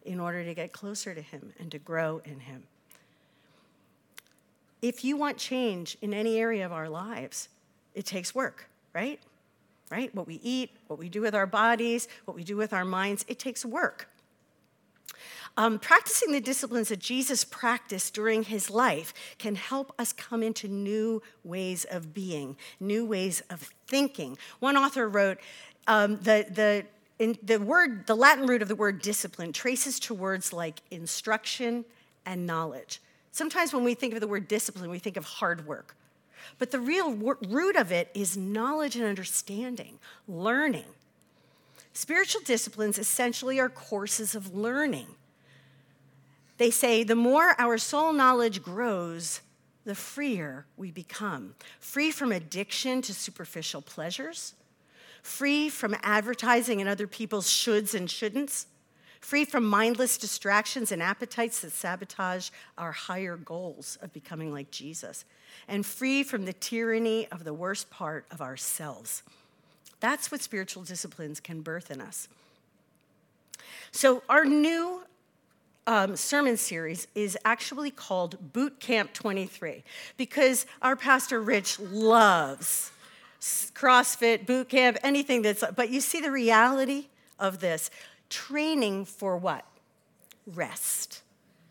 in 0.04 0.20
order 0.20 0.44
to 0.44 0.54
get 0.54 0.72
closer 0.72 1.14
to 1.14 1.20
Him 1.22 1.52
and 1.58 1.70
to 1.72 1.78
grow 1.78 2.20
in 2.24 2.40
Him. 2.40 2.64
If 4.82 5.04
you 5.04 5.16
want 5.16 5.38
change 5.38 5.96
in 6.00 6.12
any 6.12 6.38
area 6.38 6.64
of 6.64 6.72
our 6.72 6.88
lives, 6.88 7.48
it 7.94 8.04
takes 8.04 8.34
work, 8.34 8.68
right? 8.94 9.18
Right? 9.90 10.14
What 10.14 10.26
we 10.26 10.40
eat, 10.42 10.70
what 10.86 10.98
we 10.98 11.08
do 11.08 11.20
with 11.20 11.34
our 11.34 11.46
bodies, 11.46 12.08
what 12.24 12.36
we 12.36 12.44
do 12.44 12.56
with 12.56 12.72
our 12.72 12.84
minds, 12.84 13.24
it 13.28 13.38
takes 13.38 13.64
work. 13.64 14.08
Um, 15.56 15.78
practicing 15.78 16.32
the 16.32 16.40
disciplines 16.40 16.88
that 16.88 16.98
Jesus 16.98 17.42
practiced 17.42 18.12
during 18.12 18.42
his 18.42 18.68
life 18.68 19.14
can 19.38 19.54
help 19.54 19.94
us 19.98 20.12
come 20.12 20.42
into 20.42 20.68
new 20.68 21.22
ways 21.44 21.86
of 21.90 22.12
being, 22.12 22.56
new 22.78 23.06
ways 23.06 23.42
of 23.48 23.70
thinking. 23.86 24.38
One 24.60 24.76
author 24.76 25.08
wrote, 25.08 25.38
um, 25.86 26.16
the, 26.16 26.46
the, 26.50 26.84
in 27.18 27.38
the 27.42 27.58
word, 27.58 28.06
the 28.06 28.14
Latin 28.14 28.46
root 28.46 28.62
of 28.62 28.68
the 28.68 28.74
word 28.74 29.00
discipline 29.02 29.52
traces 29.52 29.98
to 30.00 30.14
words 30.14 30.52
like 30.52 30.80
instruction 30.90 31.84
and 32.24 32.46
knowledge. 32.46 33.00
Sometimes 33.32 33.72
when 33.72 33.84
we 33.84 33.94
think 33.94 34.14
of 34.14 34.20
the 34.20 34.26
word 34.26 34.48
discipline, 34.48 34.90
we 34.90 34.98
think 34.98 35.16
of 35.16 35.24
hard 35.24 35.66
work. 35.66 35.94
But 36.58 36.70
the 36.70 36.80
real 36.80 37.12
root 37.12 37.76
of 37.76 37.92
it 37.92 38.10
is 38.14 38.36
knowledge 38.36 38.96
and 38.96 39.04
understanding, 39.04 39.98
learning. 40.28 40.84
Spiritual 41.92 42.42
disciplines 42.42 42.98
essentially 42.98 43.58
are 43.58 43.68
courses 43.68 44.34
of 44.34 44.54
learning. 44.54 45.08
They 46.58 46.70
say 46.70 47.04
the 47.04 47.16
more 47.16 47.54
our 47.58 47.78
soul 47.78 48.12
knowledge 48.12 48.62
grows, 48.62 49.40
the 49.86 49.94
freer 49.94 50.66
we 50.76 50.90
become. 50.90 51.54
Free 51.80 52.10
from 52.10 52.32
addiction 52.32 53.00
to 53.02 53.14
superficial 53.14 53.80
pleasures, 53.80 54.54
free 55.22 55.70
from 55.70 55.96
advertising 56.02 56.80
and 56.80 56.90
other 56.90 57.06
people's 57.06 57.48
shoulds 57.48 57.94
and 57.94 58.08
shouldn'ts, 58.08 58.66
free 59.20 59.44
from 59.44 59.64
mindless 59.64 60.18
distractions 60.18 60.92
and 60.92 61.02
appetites 61.02 61.60
that 61.60 61.72
sabotage 61.72 62.50
our 62.76 62.92
higher 62.92 63.36
goals 63.36 63.96
of 64.02 64.12
becoming 64.12 64.52
like 64.52 64.70
Jesus, 64.70 65.24
and 65.68 65.86
free 65.86 66.22
from 66.22 66.44
the 66.44 66.52
tyranny 66.52 67.28
of 67.28 67.44
the 67.44 67.54
worst 67.54 67.88
part 67.88 68.26
of 68.30 68.42
ourselves. 68.42 69.22
That's 70.00 70.30
what 70.30 70.42
spiritual 70.42 70.82
disciplines 70.82 71.40
can 71.40 71.62
birth 71.62 71.90
in 71.90 72.00
us. 72.00 72.28
So, 73.92 74.22
our 74.28 74.44
new 74.44 75.02
um, 75.86 76.16
sermon 76.16 76.56
series 76.56 77.06
is 77.14 77.38
actually 77.44 77.90
called 77.90 78.52
Boot 78.52 78.80
Camp 78.80 79.12
23 79.12 79.84
because 80.16 80.66
our 80.82 80.96
pastor 80.96 81.40
Rich 81.40 81.78
loves 81.80 82.90
CrossFit, 83.40 84.46
boot 84.46 84.68
camp, 84.68 84.96
anything 85.02 85.42
that's, 85.42 85.62
but 85.74 85.90
you 85.90 86.00
see 86.00 86.20
the 86.20 86.30
reality 86.30 87.06
of 87.38 87.60
this 87.60 87.90
training 88.28 89.04
for 89.04 89.36
what? 89.36 89.64
Rest. 90.46 91.22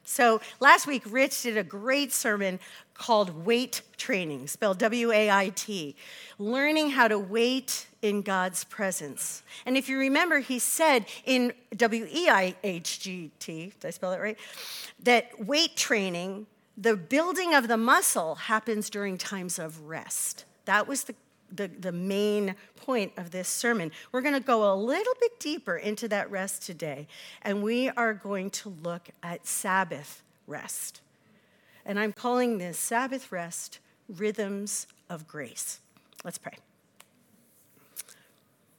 So 0.03 0.39
last 0.59 0.87
week, 0.87 1.03
Rich 1.09 1.43
did 1.43 1.57
a 1.57 1.63
great 1.63 2.13
sermon 2.13 2.59
called 2.95 3.45
Wait 3.45 3.81
Training, 3.97 4.47
spelled 4.47 4.79
W 4.79 5.11
A 5.11 5.29
I 5.29 5.49
T, 5.49 5.95
learning 6.39 6.91
how 6.91 7.07
to 7.07 7.19
wait 7.19 7.87
in 8.01 8.21
God's 8.21 8.63
presence. 8.63 9.43
And 9.65 9.77
if 9.77 9.89
you 9.89 9.97
remember, 9.99 10.39
he 10.39 10.59
said 10.59 11.05
in 11.25 11.53
W 11.75 12.07
E 12.11 12.29
I 12.29 12.55
H 12.63 12.99
G 12.99 13.31
T, 13.39 13.73
did 13.79 13.87
I 13.87 13.91
spell 13.91 14.11
that 14.11 14.21
right? 14.21 14.37
That 15.03 15.45
weight 15.45 15.75
training, 15.75 16.47
the 16.77 16.95
building 16.95 17.53
of 17.53 17.67
the 17.67 17.77
muscle 17.77 18.35
happens 18.35 18.89
during 18.89 19.17
times 19.17 19.59
of 19.59 19.81
rest. 19.81 20.45
That 20.65 20.87
was 20.87 21.03
the 21.03 21.15
the, 21.51 21.67
the 21.67 21.91
main 21.91 22.55
point 22.75 23.13
of 23.17 23.29
this 23.31 23.47
sermon. 23.47 23.91
We're 24.11 24.21
going 24.21 24.33
to 24.33 24.39
go 24.39 24.73
a 24.73 24.75
little 24.75 25.13
bit 25.19 25.39
deeper 25.39 25.77
into 25.77 26.07
that 26.07 26.29
rest 26.31 26.63
today, 26.63 27.07
and 27.43 27.61
we 27.63 27.89
are 27.89 28.13
going 28.13 28.49
to 28.51 28.75
look 28.83 29.09
at 29.21 29.45
Sabbath 29.45 30.23
rest. 30.47 31.01
And 31.85 31.99
I'm 31.99 32.13
calling 32.13 32.57
this 32.57 32.77
Sabbath 32.77 33.31
rest 33.31 33.79
rhythms 34.09 34.87
of 35.09 35.27
grace. 35.27 35.79
Let's 36.23 36.37
pray. 36.37 36.57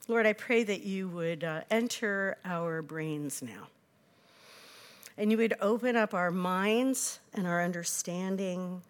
Lord, 0.09 0.27
I 0.27 0.33
pray 0.33 0.63
that 0.65 0.83
you 0.83 1.09
would 1.09 1.43
uh, 1.43 1.63
enter 1.71 2.37
our 2.45 2.83
brains 2.83 3.43
now. 3.43 3.69
And 5.19 5.31
you 5.31 5.39
would 5.39 5.55
open 5.61 5.97
up 5.97 6.15
our 6.15 6.31
minds 6.31 7.21
and 7.35 7.47
our 7.47 7.63
understanding 7.63 8.83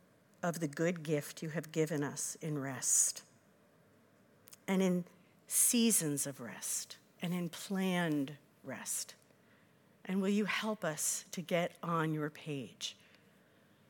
of 0.42 0.61
the 0.61 0.68
good 0.68 1.02
gift 1.02 1.42
you 1.42 1.49
have 1.50 1.73
given 1.73 2.02
us 2.02 2.37
in 2.42 2.58
rest 2.58 3.23
and 4.68 4.82
in 4.82 5.04
seasons 5.46 6.26
of 6.26 6.40
rest 6.40 6.96
and 7.23 7.32
in 7.32 7.49
planned 7.49 8.32
rest. 8.64 9.14
And 10.04 10.20
will 10.20 10.28
you 10.28 10.44
help 10.44 10.85
us 10.85 11.25
to 11.32 11.40
get 11.40 11.73
on 11.82 12.12
your 12.12 12.30
page 12.30 12.96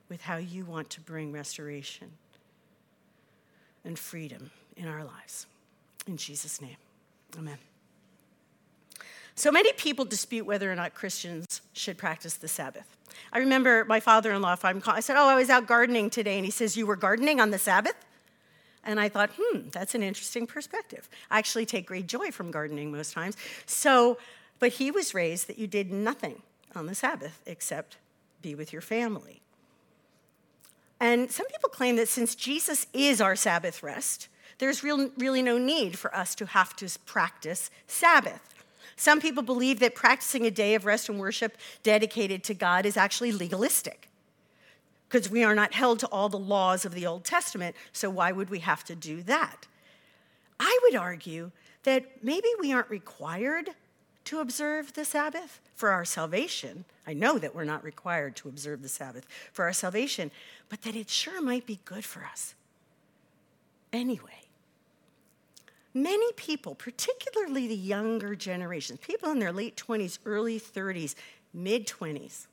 with 0.09 0.23
how 0.23 0.37
you 0.37 0.65
want 0.65 0.91
to 0.91 1.01
bring 1.01 1.33
restoration 1.33 2.09
and 3.85 3.99
freedom 3.99 4.51
in 4.77 4.89
our 4.89 5.05
lives? 5.05 5.47
In 6.07 6.17
Jesus' 6.17 6.61
name, 6.61 6.77
amen. 7.39 7.59
So 9.35 9.53
many 9.53 9.73
people 9.75 10.05
dispute 10.07 10.47
whether 10.47 10.73
or 10.73 10.75
not 10.75 10.95
Christians 10.95 11.61
should 11.75 11.99
practice 11.99 12.35
the 12.35 12.49
Sabbath. 12.49 12.97
I 13.33 13.39
remember 13.39 13.85
my 13.85 14.01
father 14.01 14.33
in 14.33 14.41
law, 14.41 14.57
I 14.63 15.01
said, 15.01 15.17
Oh, 15.17 15.29
I 15.29 15.35
was 15.35 15.51
out 15.51 15.67
gardening 15.67 16.09
today. 16.09 16.37
And 16.37 16.45
he 16.45 16.51
says, 16.51 16.77
You 16.77 16.87
were 16.87 16.97
gardening 16.97 17.39
on 17.39 17.51
the 17.51 17.59
Sabbath? 17.59 17.95
And 18.83 19.01
I 19.01 19.09
thought, 19.09 19.31
hmm, 19.37 19.69
that's 19.73 19.95
an 19.97 20.03
interesting 20.03 20.47
perspective. 20.47 21.09
I 21.31 21.39
actually 21.39 21.67
take 21.67 21.87
great 21.87 22.07
joy 22.07 22.31
from 22.31 22.53
gardening 22.53 22.93
most 22.93 23.13
times. 23.13 23.37
So, 23.67 24.17
but 24.61 24.73
he 24.75 24.93
was 24.93 25.13
raised 25.13 25.49
that 25.49 25.59
you 25.59 25.67
did 25.67 25.93
nothing 25.93 26.41
on 26.75 26.87
the 26.87 26.95
Sabbath 26.95 27.43
except 27.47 27.97
be 28.43 28.55
with 28.55 28.73
your 28.73 28.83
family. 28.83 29.43
And 31.01 31.31
some 31.31 31.47
people 31.47 31.69
claim 31.69 31.97
that 31.97 32.09
since 32.09 32.35
Jesus 32.35 32.87
is 32.93 33.21
our 33.21 33.37
Sabbath 33.37 33.83
rest, 33.83 34.29
there's 34.59 34.83
real, 34.83 35.11
really 35.19 35.43
no 35.43 35.59
need 35.59 35.99
for 35.99 36.15
us 36.15 36.35
to 36.37 36.47
have 36.47 36.75
to 36.77 36.89
practice 37.05 37.71
Sabbath. 37.87 38.55
Some 38.97 39.21
people 39.21 39.43
believe 39.43 39.79
that 39.81 39.95
practicing 39.95 40.47
a 40.47 40.51
day 40.51 40.75
of 40.75 40.87
rest 40.87 41.09
and 41.11 41.19
worship 41.19 41.59
dedicated 41.83 42.43
to 42.45 42.55
God 42.55 42.87
is 42.87 42.97
actually 42.97 43.33
legalistic 43.33 44.09
because 45.09 45.31
we 45.31 45.45
are 45.45 45.55
not 45.55 45.75
held 45.75 45.99
to 46.01 46.07
all 46.09 46.29
the 46.29 46.39
laws 46.39 46.85
of 46.85 46.93
the 46.93 47.07
Old 47.07 47.25
Testament, 47.25 47.77
so 47.93 48.11
why 48.11 48.33
would 48.33 48.51
we 48.51 48.59
have 48.61 48.85
to 48.85 48.95
do 48.95 49.23
that? 49.23 49.67
I 50.59 50.79
would 50.83 50.97
argue 50.97 51.53
that 51.85 52.25
maybe 52.25 52.49
we 52.59 52.73
aren't 52.73 52.91
required 52.91 53.71
to 54.27 54.41
observe 54.41 54.93
the 54.93 55.05
Sabbath 55.05 55.61
for 55.75 55.91
our 55.91 56.05
salvation. 56.05 56.85
I 57.07 57.15
know 57.15 57.39
that 57.39 57.55
we're 57.55 57.65
not 57.65 57.83
required 57.83 58.37
to 58.37 58.49
observe 58.49 58.83
the 58.83 58.89
Sabbath 58.89 59.27
for 59.53 59.65
our 59.65 59.73
salvation, 59.73 60.31
but 60.69 60.83
that 60.83 60.97
it 60.97 61.09
sure 61.09 61.41
might 61.41 61.67
be 61.67 61.81
good 61.85 62.05
for 62.05 62.25
us. 62.25 62.55
Anyway, 63.93 64.43
many 65.95 66.33
people, 66.33 66.75
particularly 66.75 67.67
the 67.67 67.77
younger 67.77 68.35
generations, 68.35 68.99
people 69.01 69.31
in 69.31 69.39
their 69.39 69.53
late 69.53 69.77
20s, 69.77 70.19
early 70.27 70.61
30s, 70.61 71.15
mid 71.55 71.87
20s, 71.87 72.47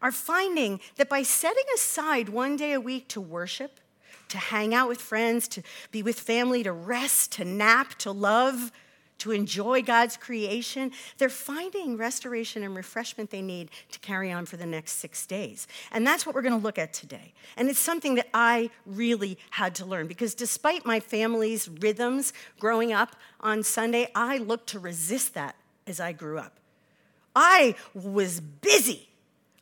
are 0.00 0.12
finding 0.12 0.80
that 0.96 1.08
by 1.08 1.22
setting 1.22 1.64
aside 1.74 2.28
one 2.28 2.56
day 2.56 2.72
a 2.72 2.80
week 2.80 3.08
to 3.08 3.20
worship, 3.20 3.80
to 4.28 4.38
hang 4.38 4.74
out 4.74 4.88
with 4.88 5.00
friends, 5.00 5.46
to 5.48 5.62
be 5.90 6.02
with 6.02 6.18
family, 6.18 6.62
to 6.62 6.72
rest, 6.72 7.32
to 7.32 7.44
nap, 7.44 7.94
to 7.98 8.10
love, 8.10 8.72
to 9.18 9.30
enjoy 9.30 9.82
God's 9.82 10.16
creation, 10.16 10.92
they're 11.18 11.28
finding 11.28 11.96
restoration 11.96 12.62
and 12.62 12.74
refreshment 12.74 13.30
they 13.30 13.42
need 13.42 13.70
to 13.90 13.98
carry 14.00 14.32
on 14.32 14.46
for 14.46 14.56
the 14.56 14.66
next 14.66 14.92
six 14.92 15.26
days. 15.26 15.66
And 15.92 16.06
that's 16.06 16.26
what 16.26 16.34
we're 16.34 16.42
going 16.42 16.58
to 16.58 16.64
look 16.64 16.78
at 16.78 16.92
today. 16.92 17.32
And 17.56 17.68
it's 17.68 17.78
something 17.78 18.16
that 18.16 18.28
I 18.34 18.70
really 18.84 19.38
had 19.50 19.74
to 19.76 19.86
learn 19.86 20.06
because 20.06 20.34
despite 20.34 20.84
my 20.84 21.00
family's 21.00 21.68
rhythms 21.68 22.32
growing 22.58 22.92
up 22.92 23.16
on 23.40 23.62
Sunday, 23.62 24.10
I 24.14 24.38
looked 24.38 24.68
to 24.70 24.78
resist 24.78 25.34
that 25.34 25.56
as 25.86 26.00
I 26.00 26.12
grew 26.12 26.38
up. 26.38 26.58
I 27.34 27.76
was 27.94 28.40
busy 28.40 29.08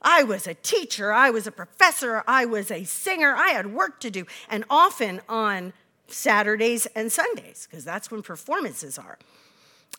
I 0.01 0.23
was 0.23 0.47
a 0.47 0.55
teacher, 0.55 1.13
I 1.13 1.29
was 1.29 1.45
a 1.45 1.51
professor, 1.51 2.23
I 2.27 2.45
was 2.45 2.71
a 2.71 2.83
singer, 2.85 3.35
I 3.35 3.49
had 3.49 3.71
work 3.71 3.99
to 3.99 4.09
do, 4.09 4.25
and 4.49 4.65
often 4.69 5.21
on 5.29 5.73
Saturdays 6.13 6.85
and 6.95 7.11
Sundays, 7.11 7.67
because 7.69 7.83
that's 7.83 8.11
when 8.11 8.21
performances 8.21 8.97
are. 8.97 9.17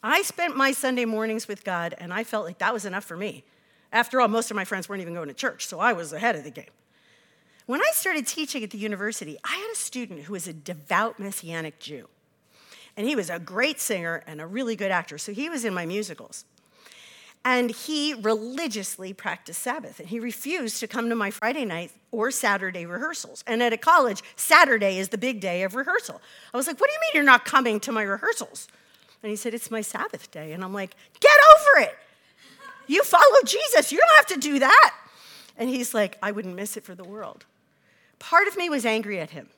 I 0.03 0.23
spent 0.23 0.57
my 0.57 0.73
Sunday 0.73 1.05
mornings 1.05 1.47
with 1.47 1.65
God, 1.65 1.95
and 1.99 2.13
I 2.13 2.25
felt 2.25 2.45
like 2.45 2.59
that 2.59 2.73
was 2.73 2.85
enough 2.85 3.05
for 3.05 3.17
me. 3.17 3.45
After 3.93 4.21
all, 4.21 4.29
most 4.29 4.51
of 4.51 4.57
my 4.57 4.65
friends 4.65 4.89
weren't 4.89 5.03
even 5.03 5.15
going 5.15 5.29
to 5.29 5.35
church, 5.35 5.67
so 5.67 5.79
I 5.79 5.93
was 5.93 6.13
ahead 6.13 6.35
of 6.35 6.45
the 6.45 6.51
game. 6.51 6.71
When 7.67 7.81
I 7.81 7.91
started 7.95 8.27
teaching 8.27 8.65
at 8.65 8.71
the 8.71 8.79
university, 8.79 9.39
I 9.45 9.57
had 9.57 9.71
a 9.73 9.77
student 9.77 10.23
who 10.23 10.33
was 10.33 10.49
a 10.49 10.53
devout 10.53 11.21
Messianic 11.21 11.79
Jew. 11.79 12.09
And 12.97 13.07
he 13.07 13.17
was 13.17 13.31
a 13.31 13.39
great 13.39 13.81
singer 13.81 14.23
and 14.27 14.41
a 14.41 14.47
really 14.47 14.77
good 14.77 14.91
actor, 14.91 15.19
so 15.19 15.33
he 15.33 15.49
was 15.49 15.65
in 15.65 15.73
my 15.73 15.87
musicals. 15.87 16.45
And 17.45 17.71
he 17.71 18.15
religiously 18.15 19.13
practiced 19.13 19.63
Sabbath. 19.63 19.99
And 19.99 20.09
he 20.09 20.21
refused 20.21 20.79
to 20.81 20.87
come 20.87 21.09
to 21.09 21.17
my 21.17 21.31
Friday 21.31 21.65
night 21.65 21.91
or 22.13 22.31
Saturday 22.31 22.87
rehearsals. 22.87 23.43
And 23.47 23.63
at 23.63 23.73
a 23.73 23.77
college, 23.77 24.23
Saturday 24.37 24.99
is 24.99 25.09
the 25.09 25.19
big 25.19 25.41
day 25.41 25.65
of 25.65 25.75
rehearsal. 25.75 26.21
I 26.55 26.57
was 26.57 26.67
like, 26.67 26.81
What 26.81 26.89
do 26.89 26.93
you 26.93 27.01
mean 27.01 27.11
you're 27.15 27.25
not 27.25 27.45
coming 27.45 27.81
to 27.81 27.93
my 27.93 28.03
rehearsals? 28.03 28.69
And 29.23 29.31
he 29.31 29.37
said, 29.37 29.55
It's 29.55 29.71
my 29.71 29.81
Sabbath 29.81 30.31
day. 30.31 30.53
And 30.53 30.63
I'm 30.63 30.73
like, 30.73 30.95
Get 31.19 31.33
over 31.57 31.85
it. 31.87 31.97
You 32.87 33.03
follow 33.03 33.43
Jesus. 33.45 33.91
You 33.91 33.99
don't 33.99 34.17
have 34.17 34.27
to 34.27 34.39
do 34.39 34.59
that. 34.61 34.95
And 35.57 35.69
he's 35.69 35.95
like, 35.95 36.19
I 36.23 36.31
wouldn't 36.31 36.55
miss 36.55 36.77
it 36.77 36.85
for 36.85 36.95
the 36.95 37.05
world. 37.05 37.45
Part 38.19 38.47
of 38.47 38.57
me 38.57 38.71
was 38.71 38.87
angry 38.87 39.19
at 39.19 39.31
him. 39.31 39.49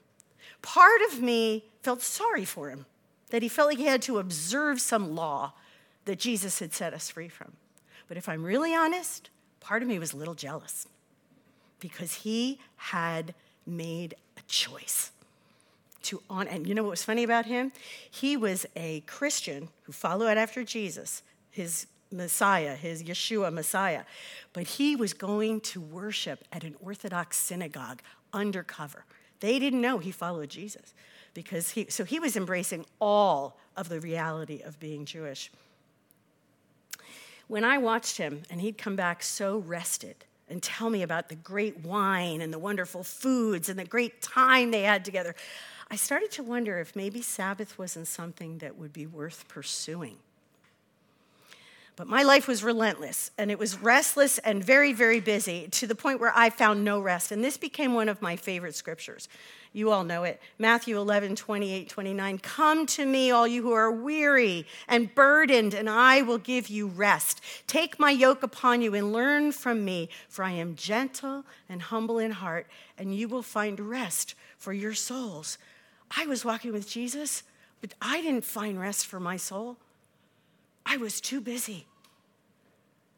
Part 0.62 1.02
of 1.12 1.20
me 1.20 1.64
felt 1.82 2.00
sorry 2.00 2.46
for 2.46 2.70
him, 2.70 2.86
that 3.28 3.42
he 3.42 3.48
felt 3.48 3.68
like 3.68 3.78
he 3.78 3.84
had 3.84 4.00
to 4.02 4.18
observe 4.18 4.80
some 4.80 5.14
law 5.14 5.52
that 6.06 6.18
Jesus 6.18 6.58
had 6.58 6.72
set 6.72 6.94
us 6.94 7.10
free 7.10 7.28
from. 7.28 7.52
But 8.08 8.16
if 8.16 8.28
I'm 8.28 8.44
really 8.44 8.74
honest, 8.74 9.30
part 9.60 9.82
of 9.82 9.88
me 9.88 9.98
was 9.98 10.12
a 10.12 10.16
little 10.16 10.34
jealous 10.34 10.86
because 11.80 12.14
he 12.14 12.58
had 12.76 13.34
made 13.66 14.14
a 14.36 14.42
choice 14.46 15.10
to 16.02 16.22
on 16.28 16.46
and 16.48 16.66
you 16.66 16.74
know 16.74 16.82
what 16.82 16.90
was 16.90 17.02
funny 17.02 17.24
about 17.24 17.46
him? 17.46 17.72
He 18.10 18.36
was 18.36 18.66
a 18.76 19.00
christian 19.00 19.68
who 19.82 19.92
followed 19.92 20.36
after 20.36 20.62
jesus 20.64 21.22
his 21.50 21.86
messiah 22.10 22.76
his 22.76 23.02
yeshua 23.02 23.52
messiah 23.52 24.04
but 24.52 24.64
he 24.66 24.94
was 24.94 25.12
going 25.12 25.60
to 25.60 25.80
worship 25.80 26.44
at 26.52 26.62
an 26.62 26.74
orthodox 26.80 27.36
synagogue 27.36 28.00
undercover. 28.32 29.04
They 29.40 29.58
didn't 29.58 29.80
know 29.80 29.98
he 29.98 30.10
followed 30.10 30.50
jesus 30.50 30.94
because 31.32 31.70
he 31.70 31.86
so 31.88 32.04
he 32.04 32.20
was 32.20 32.36
embracing 32.36 32.84
all 33.00 33.58
of 33.76 33.88
the 33.88 34.00
reality 34.00 34.60
of 34.60 34.78
being 34.78 35.04
jewish 35.04 35.50
when 37.48 37.64
I 37.64 37.78
watched 37.78 38.16
him 38.16 38.42
and 38.50 38.60
he'd 38.60 38.78
come 38.78 38.96
back 38.96 39.22
so 39.22 39.58
rested 39.58 40.16
and 40.48 40.62
tell 40.62 40.90
me 40.90 41.02
about 41.02 41.28
the 41.28 41.34
great 41.34 41.84
wine 41.84 42.40
and 42.40 42.52
the 42.52 42.58
wonderful 42.58 43.02
foods 43.02 43.68
and 43.68 43.78
the 43.78 43.84
great 43.84 44.20
time 44.22 44.70
they 44.70 44.82
had 44.82 45.04
together, 45.04 45.34
I 45.90 45.96
started 45.96 46.30
to 46.32 46.42
wonder 46.42 46.78
if 46.78 46.96
maybe 46.96 47.22
Sabbath 47.22 47.78
wasn't 47.78 48.08
something 48.08 48.58
that 48.58 48.76
would 48.76 48.92
be 48.92 49.06
worth 49.06 49.46
pursuing. 49.48 50.16
But 51.96 52.08
my 52.08 52.24
life 52.24 52.48
was 52.48 52.64
relentless 52.64 53.30
and 53.38 53.50
it 53.50 53.58
was 53.58 53.80
restless 53.80 54.38
and 54.38 54.64
very, 54.64 54.92
very 54.92 55.20
busy 55.20 55.68
to 55.68 55.86
the 55.86 55.94
point 55.94 56.18
where 56.18 56.32
I 56.34 56.50
found 56.50 56.84
no 56.84 56.98
rest. 56.98 57.30
And 57.30 57.44
this 57.44 57.56
became 57.56 57.94
one 57.94 58.08
of 58.08 58.20
my 58.20 58.34
favorite 58.34 58.74
scriptures. 58.74 59.28
You 59.76 59.90
all 59.90 60.04
know 60.04 60.22
it. 60.22 60.40
Matthew 60.56 60.96
11, 60.96 61.34
28, 61.34 61.88
29. 61.88 62.38
Come 62.38 62.86
to 62.86 63.04
me, 63.04 63.32
all 63.32 63.46
you 63.46 63.60
who 63.62 63.72
are 63.72 63.90
weary 63.90 64.68
and 64.86 65.12
burdened, 65.12 65.74
and 65.74 65.90
I 65.90 66.22
will 66.22 66.38
give 66.38 66.68
you 66.68 66.86
rest. 66.86 67.40
Take 67.66 67.98
my 67.98 68.12
yoke 68.12 68.44
upon 68.44 68.82
you 68.82 68.94
and 68.94 69.12
learn 69.12 69.50
from 69.50 69.84
me, 69.84 70.10
for 70.28 70.44
I 70.44 70.52
am 70.52 70.76
gentle 70.76 71.44
and 71.68 71.82
humble 71.82 72.20
in 72.20 72.30
heart, 72.30 72.68
and 72.96 73.16
you 73.16 73.26
will 73.26 73.42
find 73.42 73.80
rest 73.80 74.36
for 74.56 74.72
your 74.72 74.94
souls. 74.94 75.58
I 76.16 76.24
was 76.24 76.44
walking 76.44 76.72
with 76.72 76.88
Jesus, 76.88 77.42
but 77.80 77.94
I 78.00 78.22
didn't 78.22 78.44
find 78.44 78.80
rest 78.80 79.06
for 79.06 79.18
my 79.18 79.36
soul. 79.36 79.76
I 80.86 80.98
was 80.98 81.20
too 81.20 81.40
busy. 81.40 81.88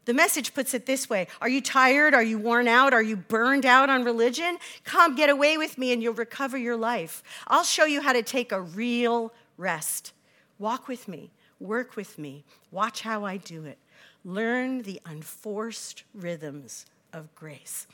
The 0.07 0.15
message 0.15 0.55
puts 0.55 0.73
it 0.73 0.87
this 0.87 1.11
way 1.11 1.27
Are 1.41 1.49
you 1.49 1.61
tired? 1.61 2.15
Are 2.15 2.23
you 2.23 2.39
worn 2.39 2.67
out? 2.67 2.95
Are 2.95 3.03
you 3.03 3.17
burned 3.17 3.67
out 3.67 3.91
on 3.91 4.05
religion? 4.05 4.57
Come, 4.85 5.15
get 5.15 5.29
away 5.29 5.59
with 5.59 5.77
me 5.77 5.93
and 5.93 6.03
you'll 6.03 6.15
recover 6.15 6.57
your 6.57 6.77
life. 6.77 7.23
I'll 7.47 7.65
show 7.65 7.85
you 7.85 8.01
how 8.01 8.13
to 8.13 8.23
take 8.23 8.53
a 8.53 8.61
real 8.61 9.35
rest. 9.59 10.13
Walk 10.59 10.89
with 10.89 11.07
me, 11.07 11.31
work 11.61 11.97
with 11.97 12.19
me, 12.19 12.45
watch 12.71 13.03
how 13.03 13.25
I 13.25 13.37
do 13.37 13.65
it. 13.65 13.79
Learn 14.25 14.83
the 14.83 15.01
unforced 15.05 16.05
rhythms 16.15 16.87
of 17.13 17.35
grace. 17.35 17.87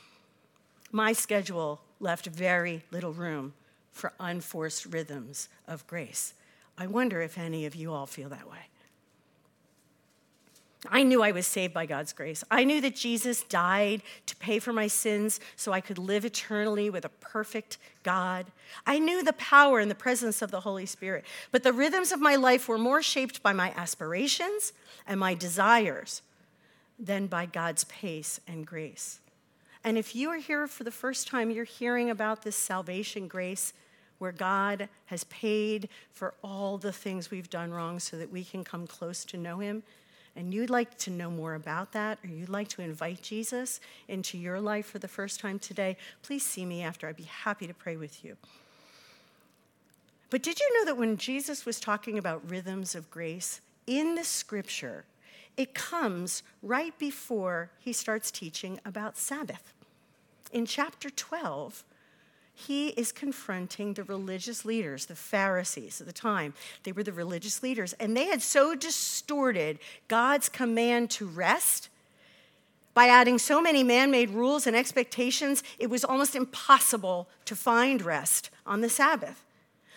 My 0.93 1.13
schedule 1.13 1.81
left 1.99 2.27
very 2.27 2.85
little 2.91 3.13
room 3.13 3.55
for 3.91 4.13
unforced 4.21 4.87
rhythms 4.87 5.49
of 5.67 5.87
grace. 5.87 6.35
I 6.77 6.87
wonder 6.87 7.21
if 7.21 7.39
any 7.39 7.67
of 7.67 7.75
you 7.75 7.93
all 7.93 8.07
feel 8.07 8.29
that 8.31 8.49
way. 8.51 8.69
I 10.89 11.05
knew 11.05 11.23
I 11.23 11.31
was 11.31 11.47
saved 11.47 11.73
by 11.73 11.87
God's 11.87 12.13
grace. 12.13 12.43
I 12.51 12.65
knew 12.65 12.81
that 12.81 12.97
Jesus 12.97 13.45
died 13.45 14.03
to 14.27 14.35
pay 14.37 14.59
for 14.59 14.73
my 14.73 14.89
sins 14.89 15.39
so 15.55 15.73
I 15.73 15.81
could 15.81 15.99
live 15.99 16.25
eternally 16.25 16.91
with 16.91 17.05
a 17.05 17.09
perfect 17.09 17.79
God. 18.03 18.47
I 18.85 18.99
knew 18.99 19.23
the 19.23 19.33
power 19.35 19.79
and 19.79 19.89
the 19.89 19.95
presence 19.95 20.43
of 20.43 20.51
the 20.51 20.61
Holy 20.61 20.87
Spirit. 20.87 21.25
But 21.53 21.63
the 21.63 21.73
rhythms 21.73 22.11
of 22.11 22.21
my 22.21 22.35
life 22.35 22.69
were 22.69 22.79
more 22.79 23.01
shaped 23.01 23.45
by 23.45 23.53
my 23.53 23.73
aspirations 23.77 24.73
and 25.07 25.21
my 25.21 25.35
desires 25.35 26.23
than 26.99 27.29
by 27.29 27.47
God's 27.47 27.85
pace 27.85 28.41
and 28.49 28.67
grace. 28.67 29.21
And 29.85 29.97
if 29.97 30.17
you 30.17 30.31
are 30.31 30.39
here 30.39 30.67
for 30.67 30.83
the 30.83 30.91
first 30.91 31.29
time, 31.29 31.51
you're 31.51 31.65
hearing 31.65 32.11
about 32.11 32.43
this 32.43 32.57
salvation 32.57 33.29
grace 33.29 33.73
where 34.19 34.33
God 34.33 34.89
has 35.07 35.25
paid 35.25 35.89
for 36.13 36.35
all 36.43 36.77
the 36.77 36.93
things 36.93 37.31
we've 37.31 37.51
done 37.51 37.73
wrong 37.73 38.01
so 38.01 38.17
that 38.17 38.33
we 38.33 38.45
can 38.45 38.65
come 38.65 38.87
close 38.87 39.25
to 39.27 39.37
know 39.37 39.59
Him 39.59 39.85
and 40.35 40.53
you'd 40.53 40.71
like 40.71 40.97
to 40.99 41.11
know 41.11 41.31
more 41.31 41.55
about 41.55 41.93
that, 41.93 42.19
or 42.25 42.29
you'd 42.29 42.49
like 42.49 42.69
to 42.69 42.83
invite 42.83 43.23
Jesus 43.23 43.81
into 44.09 44.39
your 44.39 44.61
life 44.61 44.87
for 44.87 44.99
the 44.99 45.09
first 45.09 45.41
time 45.41 45.59
today, 45.59 45.97
please 46.23 46.45
see 46.45 46.65
me 46.65 46.83
after. 46.83 47.07
I'd 47.07 47.17
be 47.17 47.25
happy 47.25 47.67
to 47.67 47.75
pray 47.75 47.97
with 47.97 48.25
you. 48.25 48.37
But 50.31 50.43
did 50.43 50.59
you 50.59 50.79
know 50.79 50.87
that 50.87 50.97
when 50.97 51.19
Jesus 51.19 51.67
was 51.67 51.79
talking 51.79 52.17
about 52.17 52.51
rhythms 52.51 52.95
of 52.95 53.11
grace 53.11 53.61
in 53.87 54.15
the 54.15 54.25
scripture, 54.25 55.05
it 55.57 55.75
comes 55.75 56.43
right 56.63 56.99
before 56.99 57.71
he 57.79 57.93
starts 57.93 58.31
teaching 58.31 58.81
about 58.85 59.19
Sabbath. 59.19 59.75
In 60.51 60.65
chapter 60.65 61.11
12, 61.11 61.85
he 62.55 62.89
is 62.89 63.13
confronting 63.13 63.95
the 63.95 64.05
religious 64.05 64.65
leaders, 64.65 65.07
the 65.07 65.17
Pharisees 65.17 66.01
at 66.01 66.07
the 66.07 66.13
time. 66.13 66.55
They 66.83 66.93
were 66.93 67.03
the 67.03 67.13
religious 67.13 67.63
leaders, 67.63 67.95
and 67.95 68.17
they 68.17 68.27
had 68.27 68.43
so 68.43 68.75
distorted 68.75 69.79
God's 70.09 70.49
command 70.49 71.11
to 71.13 71.27
rest 71.27 71.89
by 72.95 73.07
adding 73.07 73.39
so 73.39 73.63
many 73.63 73.83
man 73.83 74.11
made 74.11 74.31
rules 74.31 74.67
and 74.67 74.77
expectations, 74.77 75.63
it 75.79 75.89
was 75.89 76.05
almost 76.05 76.37
impossible 76.37 77.27
to 77.47 77.57
find 77.57 78.03
rest 78.03 78.51
on 78.67 78.83
the 78.83 78.91
Sabbath. 78.91 79.45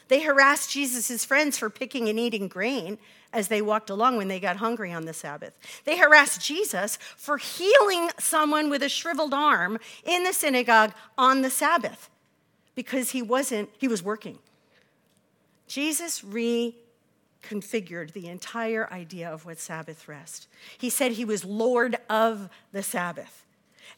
They 0.07 0.21
harassed 0.21 0.71
Jesus' 0.71 1.25
friends 1.25 1.57
for 1.57 1.69
picking 1.69 2.07
and 2.07 2.17
eating 2.17 2.47
grain 2.47 2.97
as 3.33 3.49
they 3.49 3.61
walked 3.61 3.89
along 3.89 4.15
when 4.15 4.29
they 4.29 4.39
got 4.39 4.57
hungry 4.57 4.93
on 4.93 5.05
the 5.05 5.13
Sabbath. 5.13 5.57
They 5.83 5.97
harassed 5.97 6.41
Jesus 6.41 6.97
for 7.17 7.37
healing 7.37 8.11
someone 8.17 8.69
with 8.69 8.81
a 8.81 8.87
shriveled 8.87 9.33
arm 9.33 9.77
in 10.05 10.23
the 10.23 10.31
synagogue 10.31 10.93
on 11.17 11.41
the 11.41 11.49
Sabbath 11.49 12.09
because 12.75 13.11
he 13.11 13.21
wasn't, 13.21 13.69
he 13.77 13.87
was 13.87 14.03
working. 14.03 14.37
Jesus 15.67 16.21
reconfigured 16.21 18.11
the 18.11 18.27
entire 18.27 18.91
idea 18.91 19.29
of 19.29 19.45
what 19.45 19.59
Sabbath 19.59 20.07
rest. 20.07 20.47
He 20.77 20.89
said 20.89 21.13
he 21.13 21.25
was 21.25 21.43
Lord 21.43 21.97
of 22.09 22.49
the 22.71 22.83
Sabbath. 22.83 23.45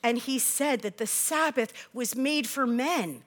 And 0.04 0.18
he 0.18 0.40
said 0.40 0.82
that 0.82 0.98
the 0.98 1.08
Sabbath 1.08 1.74
was 1.94 2.16
made 2.16 2.48
for 2.48 2.68
men, 2.68 3.24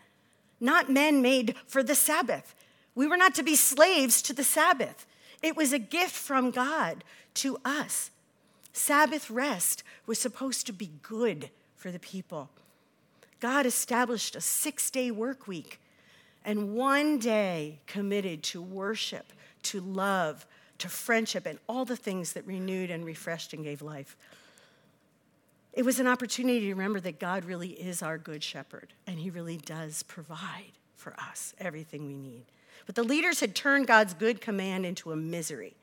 not 0.61 0.89
men 0.89 1.21
made 1.21 1.57
for 1.67 1.83
the 1.83 1.95
Sabbath. 1.95 2.55
We 2.95 3.07
were 3.07 3.17
not 3.17 3.35
to 3.37 3.43
be 3.43 3.57
slaves 3.57 4.23
to 4.23 4.33
the 4.33 4.45
Sabbath. 4.45 5.07
It 5.43 5.57
was 5.57 5.73
a 5.73 5.79
gift 5.79 6.15
from 6.15 6.51
God 6.51 7.03
to 7.35 7.59
us. 7.65 8.11
Sabbath 8.73 9.31
rest 9.31 9.83
was 10.07 10.19
supposed 10.19 10.67
to 10.67 10.73
be 10.73 10.91
good 11.03 11.51
for 11.77 11.91
the 11.91 11.99
people. 11.99 12.51
God 13.41 13.67
established 13.67 14.37
a 14.37 14.41
six 14.41 14.91
day 14.91 15.11
work 15.11 15.49
week 15.49 15.81
and 16.45 16.75
one 16.75 17.19
day 17.19 17.81
committed 17.87 18.43
to 18.45 18.63
worship, 18.63 19.33
to 19.65 19.81
love, 19.81 20.47
to 20.79 20.89
friendship, 20.89 21.47
and 21.47 21.59
all 21.69 21.85
the 21.85 21.97
things 21.97 22.33
that 22.33 22.47
renewed 22.47 22.91
and 22.91 23.05
refreshed 23.05 23.53
and 23.53 23.65
gave 23.65 23.83
life. 23.83 24.17
It 25.73 25.85
was 25.85 26.01
an 26.01 26.07
opportunity 26.07 26.61
to 26.61 26.71
remember 26.71 27.01
that 27.01 27.21
God 27.21 27.45
really 27.45 27.71
is 27.71 28.03
our 28.03 28.19
good 28.19 28.43
shepherd, 28.43 28.93
and 29.07 29.19
he 29.19 29.31
really 29.31 29.57
does 29.57 30.03
provide 30.03 30.73
for 30.97 31.15
us 31.19 31.55
everything 31.59 32.07
we 32.07 32.17
need. 32.17 32.45
But 32.87 32.95
the 32.95 33.05
leaders 33.05 33.41
had 33.41 33.55
turned 33.55 33.87
God's 33.87 34.15
good 34.15 34.41
command 34.41 34.85
into 34.85 35.13
a 35.13 35.17
misery. 35.17 35.75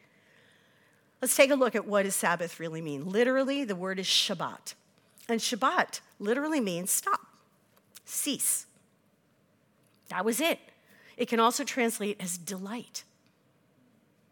Let's 1.22 1.36
take 1.36 1.52
a 1.52 1.56
look 1.56 1.76
at 1.76 1.88
what 1.88 2.04
does 2.04 2.15
Sabbath 2.15 2.60
really 2.60 2.82
mean. 2.82 3.10
Literally, 3.10 3.63
the 3.63 3.76
word 3.76 4.00
is 4.00 4.06
Shabbat. 4.06 4.74
And 5.30 5.39
Shabbat 5.39 6.02
literally 6.20 6.60
means 6.60 6.91
stop 6.91 7.27
cease. 8.08 8.65
That 10.10 10.26
was 10.26 10.39
it. 10.39 10.60
It 11.17 11.28
can 11.28 11.39
also 11.39 11.63
translate 11.63 12.17
as 12.20 12.38
delight. 12.38 13.04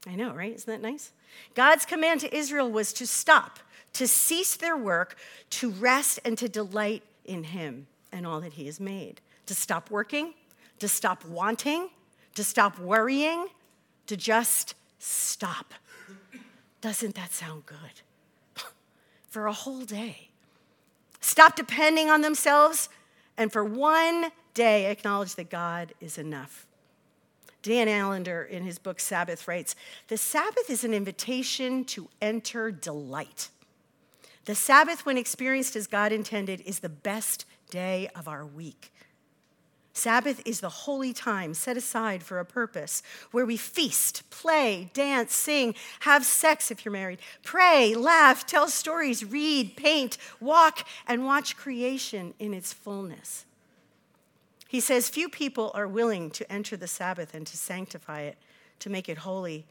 I 0.07 0.15
know, 0.15 0.33
right? 0.33 0.53
Isn't 0.53 0.71
that 0.71 0.87
nice? 0.87 1.11
God's 1.55 1.85
command 1.85 2.21
to 2.21 2.35
Israel 2.35 2.71
was 2.71 2.93
to 2.93 3.07
stop, 3.07 3.59
to 3.93 4.07
cease 4.07 4.55
their 4.55 4.77
work, 4.77 5.17
to 5.51 5.71
rest, 5.71 6.19
and 6.23 6.37
to 6.37 6.47
delight 6.47 7.03
in 7.25 7.45
Him 7.45 7.87
and 8.11 8.25
all 8.25 8.39
that 8.41 8.53
He 8.53 8.67
has 8.67 8.79
made. 8.79 9.19
To 9.47 9.55
stop 9.55 9.89
working, 9.89 10.33
to 10.79 10.87
stop 10.87 11.25
wanting, 11.25 11.89
to 12.35 12.43
stop 12.43 12.79
worrying, 12.79 13.47
to 14.07 14.15
just 14.15 14.75
stop. 14.99 15.73
Doesn't 16.81 17.15
that 17.15 17.33
sound 17.33 17.65
good? 17.65 18.01
For 19.29 19.47
a 19.47 19.53
whole 19.53 19.81
day. 19.81 20.29
Stop 21.19 21.55
depending 21.55 22.09
on 22.09 22.21
themselves 22.21 22.89
and 23.37 23.51
for 23.51 23.63
one 23.63 24.31
day 24.53 24.89
acknowledge 24.89 25.35
that 25.35 25.49
God 25.49 25.93
is 25.99 26.17
enough. 26.17 26.65
Dan 27.61 27.87
Allender, 27.87 28.43
in 28.43 28.63
his 28.63 28.77
book 28.77 28.99
Sabbath, 28.99 29.47
writes 29.47 29.75
The 30.07 30.17
Sabbath 30.17 30.69
is 30.69 30.83
an 30.83 30.93
invitation 30.93 31.83
to 31.85 32.09
enter 32.21 32.71
delight. 32.71 33.49
The 34.45 34.53
Sabbath, 34.53 35.05
when 35.05 35.17
experienced 35.17 35.75
as 35.75 35.87
God 35.87 36.11
intended, 36.11 36.61
is 36.61 36.79
the 36.79 36.89
best 36.89 37.45
day 37.71 38.09
of 38.15 38.27
our 38.27 38.45
week. 38.45 38.93
Sabbath 39.95 40.41
is 40.43 40.59
the 40.59 40.69
holy 40.69 41.13
time 41.13 41.53
set 41.53 41.77
aside 41.77 42.21
for 42.21 42.37
a 42.37 42.45
purpose 42.45 43.01
where 43.31 43.45
we 43.45 43.55
feast, 43.55 44.29
play, 44.29 44.89
dance, 44.93 45.33
sing, 45.33 45.73
have 46.01 46.25
sex 46.25 46.69
if 46.69 46.83
you're 46.83 46.91
married, 46.91 47.19
pray, 47.43 47.95
laugh, 47.95 48.45
tell 48.45 48.67
stories, 48.67 49.23
read, 49.23 49.77
paint, 49.77 50.17
walk, 50.41 50.85
and 51.07 51.25
watch 51.25 51.55
creation 51.55 52.33
in 52.39 52.53
its 52.53 52.73
fullness. 52.73 53.45
He 54.67 54.81
says, 54.81 55.07
Few 55.07 55.29
people 55.29 55.71
are 55.73 55.87
willing 55.87 56.29
to 56.31 56.51
enter 56.51 56.75
the 56.75 56.87
Sabbath 56.87 57.33
and 57.33 57.47
to 57.47 57.55
sanctify 57.55 58.23
it, 58.23 58.37
to 58.79 58.89
make 58.89 59.07
it 59.07 59.19
holy. 59.19 59.65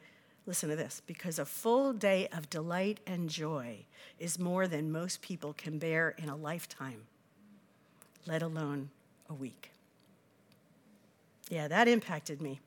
Listen 0.47 0.71
to 0.71 0.77
this 0.77 1.03
because 1.07 1.39
a 1.39 1.45
full 1.45 1.93
day 1.93 2.29
of 2.29 2.49
delight 2.49 2.99
and 3.07 3.29
joy 3.29 3.85
is 4.19 4.39
more 4.39 4.67
than 4.67 4.91
most 4.91 5.21
people 5.21 5.53
can 5.53 5.79
bear 5.79 6.15
in 6.17 6.31
a 6.31 6.37
lifetime, 6.37 7.03
let 8.27 8.41
alone 8.41 8.89
a 9.29 9.35
week. 9.35 9.74
Yeah, 11.51 11.69
that 11.69 11.89
impacted 11.89 12.41
me. 12.41 12.61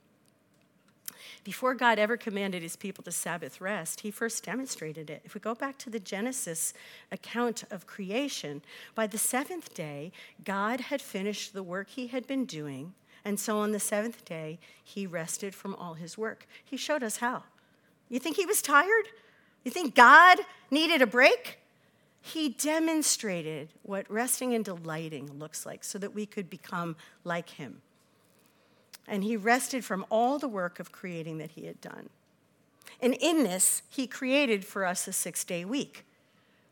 Before 1.43 1.73
God 1.73 1.97
ever 1.97 2.17
commanded 2.17 2.61
his 2.61 2.75
people 2.75 3.03
to 3.05 3.11
Sabbath 3.11 3.61
rest, 3.61 4.01
he 4.01 4.11
first 4.11 4.43
demonstrated 4.43 5.09
it. 5.09 5.21
If 5.23 5.33
we 5.33 5.39
go 5.39 5.55
back 5.55 5.77
to 5.79 5.89
the 5.89 5.99
Genesis 5.99 6.73
account 7.11 7.63
of 7.71 7.87
creation, 7.87 8.61
by 8.95 9.07
the 9.07 9.17
seventh 9.17 9.73
day, 9.73 10.11
God 10.43 10.81
had 10.81 11.01
finished 11.01 11.53
the 11.53 11.63
work 11.63 11.89
he 11.89 12.07
had 12.07 12.27
been 12.27 12.45
doing, 12.45 12.93
and 13.23 13.39
so 13.39 13.59
on 13.59 13.71
the 13.71 13.79
seventh 13.79 14.25
day, 14.25 14.59
he 14.83 15.07
rested 15.07 15.55
from 15.55 15.73
all 15.75 15.93
his 15.93 16.17
work. 16.17 16.45
He 16.63 16.75
showed 16.75 17.01
us 17.01 17.17
how. 17.17 17.43
You 18.09 18.19
think 18.19 18.35
he 18.35 18.45
was 18.45 18.61
tired? 18.61 19.07
You 19.63 19.71
think 19.71 19.95
God 19.95 20.39
needed 20.69 21.01
a 21.01 21.07
break? 21.07 21.59
He 22.21 22.49
demonstrated 22.49 23.69
what 23.83 24.09
resting 24.11 24.53
and 24.53 24.65
delighting 24.65 25.39
looks 25.39 25.65
like 25.65 25.83
so 25.83 25.97
that 25.99 26.13
we 26.13 26.25
could 26.25 26.49
become 26.49 26.97
like 27.23 27.51
Him. 27.51 27.81
And 29.07 29.23
He 29.23 29.37
rested 29.37 29.85
from 29.85 30.05
all 30.09 30.39
the 30.39 30.47
work 30.47 30.79
of 30.79 30.91
creating 30.91 31.37
that 31.37 31.51
He 31.51 31.65
had 31.65 31.79
done. 31.81 32.09
And 33.01 33.13
in 33.15 33.43
this, 33.43 33.81
He 33.89 34.07
created 34.07 34.65
for 34.65 34.85
us 34.85 35.07
a 35.07 35.13
six 35.13 35.43
day 35.43 35.65
week. 35.65 36.05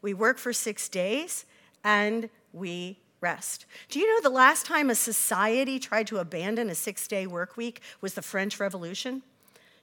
We 0.02 0.13
work 0.13 0.38
for 0.38 0.54
six 0.54 0.88
days 0.89 1.45
and 1.84 2.30
we 2.54 3.00
rest. 3.21 3.65
Do 3.89 4.00
you 4.00 4.08
know 4.08 4.21
the 4.21 4.36
last 4.36 4.65
time 4.65 4.89
a 4.89 4.95
society 4.95 5.80
tried 5.80 6.08
to 6.08 6.17
abandon 6.17 6.69
a 6.69 6.76
six 6.76 7.08
day 7.08 7.26
work 7.26 7.58
week 7.58 7.82
was 8.02 8.13
the 8.13 8.21
French 8.21 8.60
Revolution? 8.60 9.24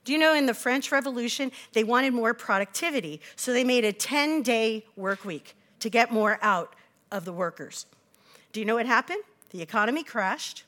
Do 0.05 0.12
you 0.12 0.19
know 0.19 0.35
in 0.35 0.47
the 0.47 0.55
French 0.55 0.91
Revolution, 0.91 1.53
they 1.73 1.85
wanted 1.85 2.12
more 2.12 2.35
productivity, 2.35 3.21
so 3.37 3.53
they 3.53 3.65
made 3.65 3.85
a 3.85 3.93
10 3.93 4.43
day 4.43 4.85
work 4.97 5.25
week 5.25 5.57
to 5.81 5.91
get 5.91 6.12
more 6.12 6.38
out 6.43 6.75
of 7.11 7.25
the 7.25 7.33
workers. 7.33 7.87
Do 8.53 8.61
you 8.61 8.67
know 8.67 8.77
what 8.77 8.87
happened? 8.87 9.23
The 9.51 9.62
economy 9.62 10.03
crashed, 10.03 10.65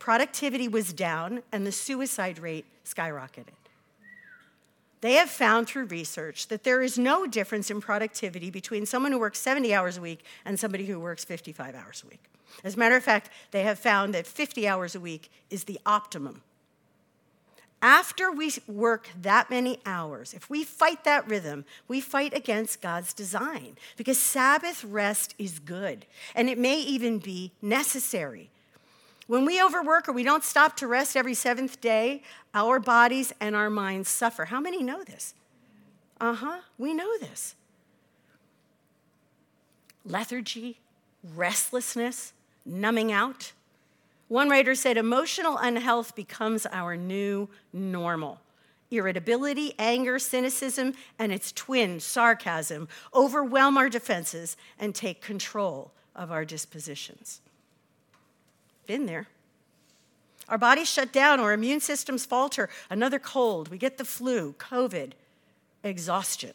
productivity 0.00 0.66
was 0.66 0.92
down, 0.92 1.44
and 1.52 1.64
the 1.64 1.70
suicide 1.70 2.40
rate 2.40 2.64
skyrocketed. 2.84 3.54
They 5.02 5.14
have 5.14 5.30
found 5.30 5.66
through 5.66 5.84
research 5.84 6.48
that 6.48 6.64
there 6.64 6.82
is 6.82 6.98
no 6.98 7.26
difference 7.26 7.70
in 7.70 7.80
productivity 7.80 8.50
between 8.50 8.84
someone 8.84 9.12
who 9.12 9.18
works 9.18 9.38
70 9.38 9.72
hours 9.72 9.96
a 9.96 10.00
week 10.00 10.24
and 10.44 10.58
somebody 10.58 10.86
who 10.86 10.98
works 10.98 11.24
55 11.24 11.74
hours 11.74 12.02
a 12.04 12.08
week. 12.08 12.22
As 12.64 12.74
a 12.74 12.78
matter 12.78 12.96
of 12.96 13.04
fact, 13.04 13.30
they 13.52 13.62
have 13.62 13.78
found 13.78 14.12
that 14.14 14.26
50 14.26 14.66
hours 14.66 14.94
a 14.94 15.00
week 15.00 15.30
is 15.48 15.64
the 15.64 15.80
optimum. 15.86 16.42
After 17.82 18.30
we 18.30 18.52
work 18.66 19.08
that 19.22 19.48
many 19.48 19.78
hours, 19.86 20.34
if 20.34 20.50
we 20.50 20.64
fight 20.64 21.04
that 21.04 21.26
rhythm, 21.26 21.64
we 21.88 22.02
fight 22.02 22.34
against 22.34 22.82
God's 22.82 23.14
design 23.14 23.78
because 23.96 24.18
Sabbath 24.18 24.84
rest 24.84 25.34
is 25.38 25.58
good 25.60 26.04
and 26.34 26.50
it 26.50 26.58
may 26.58 26.78
even 26.78 27.18
be 27.18 27.52
necessary. 27.62 28.50
When 29.30 29.44
we 29.44 29.62
overwork 29.62 30.08
or 30.08 30.12
we 30.12 30.24
don't 30.24 30.42
stop 30.42 30.76
to 30.78 30.88
rest 30.88 31.16
every 31.16 31.34
seventh 31.34 31.80
day, 31.80 32.24
our 32.52 32.80
bodies 32.80 33.32
and 33.38 33.54
our 33.54 33.70
minds 33.70 34.08
suffer. 34.08 34.46
How 34.46 34.58
many 34.58 34.82
know 34.82 35.04
this? 35.04 35.34
Uh 36.20 36.34
huh, 36.34 36.58
we 36.78 36.94
know 36.94 37.16
this. 37.16 37.54
Lethargy, 40.04 40.80
restlessness, 41.22 42.32
numbing 42.66 43.12
out. 43.12 43.52
One 44.26 44.48
writer 44.48 44.74
said 44.74 44.96
emotional 44.96 45.56
unhealth 45.58 46.16
becomes 46.16 46.66
our 46.66 46.96
new 46.96 47.48
normal. 47.72 48.40
Irritability, 48.90 49.74
anger, 49.78 50.18
cynicism, 50.18 50.92
and 51.20 51.30
its 51.30 51.52
twin, 51.52 52.00
sarcasm, 52.00 52.88
overwhelm 53.14 53.78
our 53.78 53.88
defenses 53.88 54.56
and 54.76 54.92
take 54.92 55.20
control 55.20 55.92
of 56.16 56.32
our 56.32 56.44
dispositions. 56.44 57.42
Been 58.90 59.06
there. 59.06 59.28
Our 60.48 60.58
bodies 60.58 60.90
shut 60.90 61.12
down, 61.12 61.38
our 61.38 61.52
immune 61.52 61.78
systems 61.78 62.26
falter, 62.26 62.68
another 62.90 63.20
cold, 63.20 63.68
we 63.68 63.78
get 63.78 63.98
the 63.98 64.04
flu, 64.04 64.52
COVID, 64.54 65.12
exhaustion. 65.84 66.54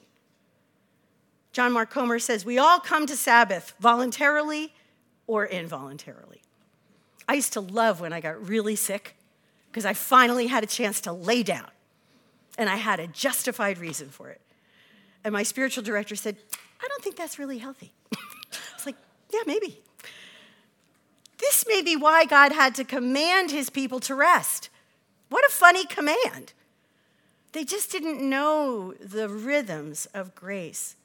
John 1.53 1.71
Mark 1.71 1.91
Comer 1.91 2.19
says, 2.19 2.43
We 2.43 2.57
all 2.57 2.81
come 2.81 3.05
to 3.05 3.15
Sabbath 3.15 3.73
voluntarily 3.79 4.73
or 5.27 5.45
involuntarily. 5.45 6.41
I 7.25 7.35
used 7.35 7.53
to 7.53 7.61
love 7.61 8.01
when 8.01 8.11
I 8.11 8.19
got 8.19 8.49
really 8.49 8.75
sick 8.75 9.15
because 9.71 9.85
I 9.85 9.93
finally 9.93 10.47
had 10.47 10.61
a 10.61 10.67
chance 10.67 10.99
to 10.99 11.13
lay 11.13 11.41
down 11.41 11.69
and 12.57 12.69
I 12.69 12.75
had 12.75 12.99
a 12.99 13.07
justified 13.07 13.77
reason 13.77 14.09
for 14.09 14.27
it. 14.27 14.41
And 15.23 15.31
my 15.31 15.43
spiritual 15.43 15.85
director 15.85 16.17
said, 16.17 16.35
I 16.83 16.87
don't 16.89 17.01
think 17.01 17.15
that's 17.15 17.39
really 17.39 17.59
healthy. 17.59 17.93
I 18.13 18.19
was 18.75 18.85
like, 18.85 18.97
Yeah, 19.31 19.43
maybe. 19.47 19.84
This 21.37 21.65
may 21.67 21.81
be 21.81 21.95
why 21.95 22.25
God 22.25 22.51
had 22.51 22.75
to 22.75 22.83
command 22.83 23.51
his 23.51 23.69
people 23.69 23.99
to 24.01 24.15
rest. 24.15 24.69
What 25.29 25.45
a 25.45 25.49
funny 25.49 25.85
command. 25.85 26.53
They 27.51 27.63
just 27.63 27.91
didn't 27.91 28.21
know 28.21 28.93
the 28.99 29.29
rhythms 29.29 30.07
of 30.13 30.35
grace. 30.35 30.95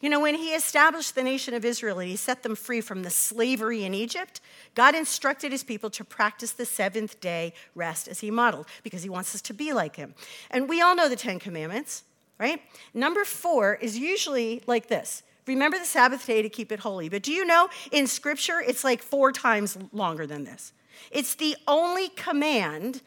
You 0.00 0.10
know, 0.10 0.20
when 0.20 0.34
he 0.34 0.50
established 0.50 1.14
the 1.14 1.22
nation 1.22 1.54
of 1.54 1.64
Israel 1.64 1.98
and 1.98 2.10
he 2.10 2.16
set 2.16 2.42
them 2.42 2.54
free 2.54 2.82
from 2.82 3.02
the 3.02 3.10
slavery 3.10 3.84
in 3.84 3.94
Egypt, 3.94 4.40
God 4.74 4.94
instructed 4.94 5.50
his 5.50 5.64
people 5.64 5.88
to 5.90 6.04
practice 6.04 6.52
the 6.52 6.66
seventh 6.66 7.20
day 7.20 7.54
rest 7.74 8.06
as 8.06 8.20
he 8.20 8.30
modeled 8.30 8.66
because 8.82 9.02
he 9.02 9.08
wants 9.08 9.34
us 9.34 9.40
to 9.40 9.54
be 9.54 9.72
like 9.72 9.96
him. 9.96 10.14
And 10.50 10.68
we 10.68 10.82
all 10.82 10.94
know 10.94 11.08
the 11.08 11.16
Ten 11.16 11.38
Commandments, 11.38 12.04
right? 12.38 12.60
Number 12.92 13.24
four 13.24 13.76
is 13.76 13.96
usually 13.96 14.62
like 14.66 14.88
this 14.88 15.22
Remember 15.46 15.78
the 15.78 15.84
Sabbath 15.84 16.26
day 16.26 16.42
to 16.42 16.48
keep 16.48 16.72
it 16.72 16.80
holy. 16.80 17.08
But 17.08 17.22
do 17.22 17.32
you 17.32 17.44
know 17.44 17.68
in 17.92 18.06
Scripture, 18.06 18.62
it's 18.66 18.84
like 18.84 19.02
four 19.02 19.32
times 19.32 19.76
longer 19.92 20.26
than 20.26 20.44
this? 20.44 20.72
It's 21.10 21.34
the 21.34 21.56
only 21.68 22.08
command 22.08 23.02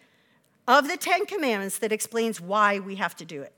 of 0.67 0.87
the 0.87 0.97
Ten 0.97 1.25
Commandments 1.25 1.79
that 1.79 1.91
explains 1.91 2.41
why 2.41 2.79
we 2.79 2.95
have 2.95 3.15
to 3.15 3.25
do 3.25 3.41
it. 3.41 3.53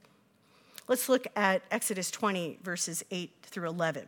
Let's 0.88 1.10
look 1.10 1.28
at 1.36 1.62
Exodus 1.72 2.10
20, 2.10 2.60
verses 2.64 3.04
8 3.12 3.32
through 3.44 3.68
11. 3.68 4.08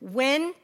When 0.00 0.54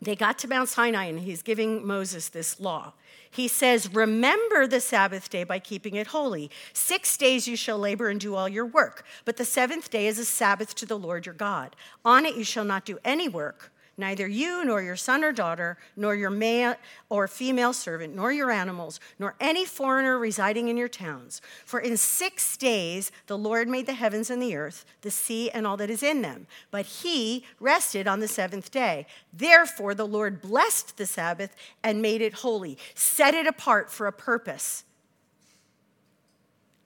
they 0.00 0.16
got 0.16 0.38
to 0.40 0.48
Mount 0.48 0.68
Sinai 0.68 1.04
and 1.04 1.20
he's 1.20 1.42
giving 1.42 1.86
Moses 1.86 2.28
this 2.28 2.60
law, 2.60 2.92
he 3.32 3.48
says, 3.48 3.92
Remember 3.94 4.66
the 4.66 4.80
Sabbath 4.80 5.30
day 5.30 5.42
by 5.42 5.58
keeping 5.58 5.96
it 5.96 6.08
holy. 6.08 6.50
Six 6.74 7.16
days 7.16 7.48
you 7.48 7.56
shall 7.56 7.78
labor 7.78 8.10
and 8.10 8.20
do 8.20 8.34
all 8.34 8.48
your 8.48 8.66
work, 8.66 9.04
but 9.24 9.38
the 9.38 9.44
seventh 9.46 9.88
day 9.88 10.06
is 10.06 10.18
a 10.18 10.24
Sabbath 10.24 10.74
to 10.74 10.86
the 10.86 10.98
Lord 10.98 11.24
your 11.24 11.34
God. 11.34 11.74
On 12.04 12.26
it 12.26 12.36
you 12.36 12.44
shall 12.44 12.64
not 12.64 12.84
do 12.84 12.98
any 13.04 13.28
work 13.28 13.71
neither 13.96 14.26
you 14.26 14.64
nor 14.64 14.82
your 14.82 14.96
son 14.96 15.22
or 15.22 15.32
daughter, 15.32 15.78
nor 15.96 16.14
your 16.14 16.30
male 16.30 16.74
or 17.08 17.28
female 17.28 17.72
servant, 17.72 18.14
nor 18.14 18.32
your 18.32 18.50
animals, 18.50 19.00
nor 19.18 19.34
any 19.40 19.64
foreigner 19.64 20.18
residing 20.18 20.68
in 20.68 20.76
your 20.76 20.88
towns. 20.88 21.40
For 21.64 21.80
in 21.80 21.96
six 21.96 22.56
days 22.56 23.12
the 23.26 23.38
Lord 23.38 23.68
made 23.68 23.86
the 23.86 23.94
heavens 23.94 24.30
and 24.30 24.40
the 24.40 24.56
earth, 24.56 24.84
the 25.02 25.10
sea, 25.10 25.50
and 25.50 25.66
all 25.66 25.76
that 25.76 25.90
is 25.90 26.02
in 26.02 26.22
them. 26.22 26.46
But 26.70 26.86
he 26.86 27.44
rested 27.60 28.06
on 28.06 28.20
the 28.20 28.28
seventh 28.28 28.70
day. 28.70 29.06
Therefore 29.32 29.94
the 29.94 30.06
Lord 30.06 30.40
blessed 30.40 30.96
the 30.96 31.06
Sabbath 31.06 31.54
and 31.82 32.02
made 32.02 32.22
it 32.22 32.34
holy, 32.34 32.78
set 32.94 33.34
it 33.34 33.46
apart 33.46 33.90
for 33.90 34.06
a 34.06 34.12
purpose 34.12 34.84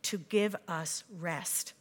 to 0.02 0.18
give 0.18 0.54
us 0.68 1.02
rest. 1.18 1.72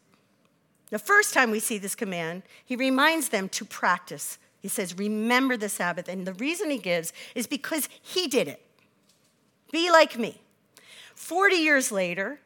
The 0.90 1.00
first 1.00 1.34
time 1.34 1.52
we 1.52 1.60
see 1.60 1.78
this 1.78 1.96
command, 1.96 2.44
he 2.64 2.76
reminds 2.76 3.30
them 3.30 3.50
to 3.50 3.66
practice 3.66 4.38
he 4.66 4.70
says, 4.70 4.98
Remember 4.98 5.58
the 5.58 5.70
Sabbath. 5.70 6.08
And 6.08 6.26
the 6.26 6.34
reason 6.34 6.72
he 6.72 6.80
gives 6.80 7.14
is 7.36 7.46
because 7.46 7.88
he 8.02 8.28
did 8.28 8.48
it. 8.48 8.66
Be 9.72 9.92
like 9.92 10.18
me. 10.18 10.42
40 11.14 11.56
years 11.58 11.92
later, 11.92 12.40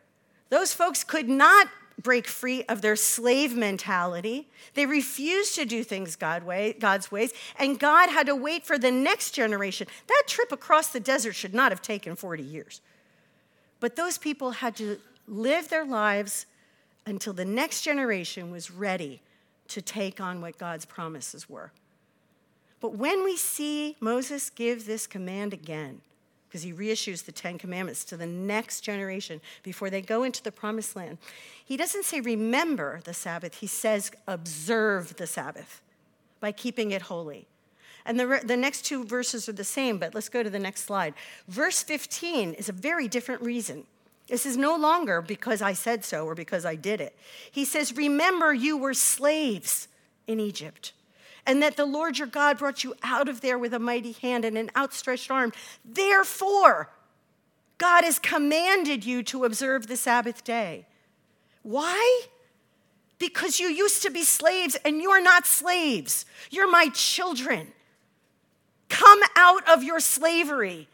those 0.49 0.73
folks 0.73 1.05
could 1.05 1.29
not 1.29 1.69
break 1.97 2.27
free 2.27 2.65
of 2.65 2.81
their 2.81 2.97
slave 2.97 3.55
mentality. 3.55 4.49
They 4.73 4.85
refused 4.85 5.55
to 5.55 5.63
do 5.63 5.81
things 5.81 6.17
God 6.17 6.43
way, 6.43 6.75
God's 6.77 7.09
ways, 7.09 7.31
and 7.57 7.79
God 7.79 8.09
had 8.09 8.25
to 8.25 8.35
wait 8.35 8.65
for 8.65 8.77
the 8.77 8.91
next 8.91 9.31
generation. 9.31 9.87
That 10.07 10.23
trip 10.27 10.51
across 10.51 10.89
the 10.89 10.99
desert 10.99 11.35
should 11.35 11.53
not 11.53 11.71
have 11.71 11.81
taken 11.81 12.17
40 12.17 12.43
years. 12.43 12.81
But 13.79 13.95
those 13.95 14.17
people 14.17 14.51
had 14.51 14.75
to 14.75 14.99
live 15.25 15.69
their 15.69 15.85
lives 15.85 16.47
until 17.05 17.31
the 17.31 17.45
next 17.45 17.83
generation 17.83 18.51
was 18.51 18.69
ready 18.69 19.21
to 19.69 19.81
take 19.81 20.19
on 20.19 20.41
what 20.41 20.57
God's 20.57 20.83
promises 20.83 21.49
were. 21.49 21.71
But 22.81 22.95
when 22.95 23.23
we 23.23 23.35
see 23.35 23.97
Moses 23.99 24.49
give 24.49 24.85
this 24.85 25.07
command 25.07 25.53
again, 25.53 26.01
because 26.47 26.63
he 26.63 26.73
reissues 26.73 27.25
the 27.25 27.31
Ten 27.31 27.57
Commandments 27.57 28.03
to 28.05 28.17
the 28.17 28.25
next 28.25 28.81
generation 28.81 29.39
before 29.61 29.89
they 29.89 30.01
go 30.01 30.23
into 30.23 30.41
the 30.41 30.51
promised 30.51 30.95
land, 30.95 31.19
he 31.63 31.77
doesn't 31.77 32.05
say 32.05 32.21
remember 32.21 33.01
the 33.03 33.13
Sabbath, 33.13 33.55
he 33.55 33.67
says 33.67 34.11
observe 34.27 35.17
the 35.17 35.27
Sabbath 35.27 35.81
by 36.39 36.51
keeping 36.51 36.91
it 36.91 37.03
holy. 37.03 37.45
And 38.05 38.19
the, 38.19 38.41
the 38.43 38.57
next 38.57 38.85
two 38.85 39.03
verses 39.03 39.47
are 39.47 39.53
the 39.53 39.63
same, 39.63 39.99
but 39.99 40.15
let's 40.15 40.29
go 40.29 40.41
to 40.41 40.49
the 40.49 40.57
next 40.57 40.85
slide. 40.85 41.13
Verse 41.47 41.83
15 41.83 42.53
is 42.53 42.69
a 42.69 42.73
very 42.73 43.07
different 43.07 43.41
reason. 43.41 43.83
This 44.27 44.45
is 44.45 44.57
no 44.57 44.75
longer 44.75 45.21
because 45.21 45.61
I 45.61 45.73
said 45.73 46.05
so 46.05 46.25
or 46.25 46.33
because 46.33 46.65
I 46.65 46.75
did 46.75 47.01
it. 47.01 47.15
He 47.51 47.65
says, 47.65 47.95
Remember, 47.95 48.53
you 48.53 48.77
were 48.77 48.93
slaves 48.93 49.87
in 50.27 50.39
Egypt 50.39 50.93
and 51.45 51.61
that 51.61 51.77
the 51.77 51.85
Lord 51.85 52.17
your 52.17 52.27
God 52.27 52.57
brought 52.57 52.83
you 52.83 52.93
out 53.03 53.29
of 53.29 53.41
there 53.41 53.57
with 53.57 53.73
a 53.73 53.79
mighty 53.79 54.13
hand 54.13 54.45
and 54.45 54.57
an 54.57 54.69
outstretched 54.75 55.31
arm. 55.31 55.51
Therefore, 55.83 56.89
God 57.77 58.03
has 58.03 58.19
commanded 58.19 59.05
you 59.05 59.23
to 59.23 59.45
observe 59.45 59.87
the 59.87 59.97
Sabbath 59.97 60.43
day. 60.43 60.85
Why? 61.63 62.23
Because 63.17 63.59
you 63.59 63.67
used 63.67 64.03
to 64.03 64.11
be 64.11 64.23
slaves 64.23 64.77
and 64.85 65.01
you're 65.01 65.21
not 65.21 65.45
slaves. 65.45 66.25
You're 66.51 66.69
my 66.69 66.89
children. 66.93 67.67
Come 68.89 69.19
out 69.35 69.67
of 69.69 69.83
your 69.83 69.99
slavery 69.99 70.87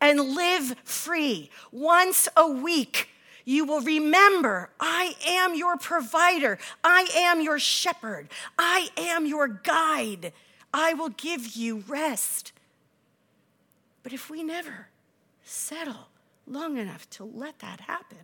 and 0.00 0.34
live 0.34 0.76
free. 0.84 1.50
Once 1.70 2.28
a 2.36 2.48
week, 2.48 3.08
you 3.50 3.64
will 3.64 3.80
remember 3.80 4.70
I 4.78 5.14
am 5.26 5.56
your 5.56 5.76
provider, 5.76 6.58
I 6.84 7.08
am 7.16 7.40
your 7.40 7.58
shepherd, 7.58 8.28
I 8.56 8.90
am 8.96 9.26
your 9.26 9.48
guide. 9.48 10.32
I 10.72 10.94
will 10.94 11.08
give 11.08 11.56
you 11.56 11.82
rest. 11.88 12.52
But 14.04 14.12
if 14.12 14.30
we 14.30 14.44
never 14.44 14.86
settle 15.42 16.08
long 16.46 16.78
enough 16.78 17.10
to 17.10 17.24
let 17.24 17.58
that 17.58 17.80
happen, 17.80 18.18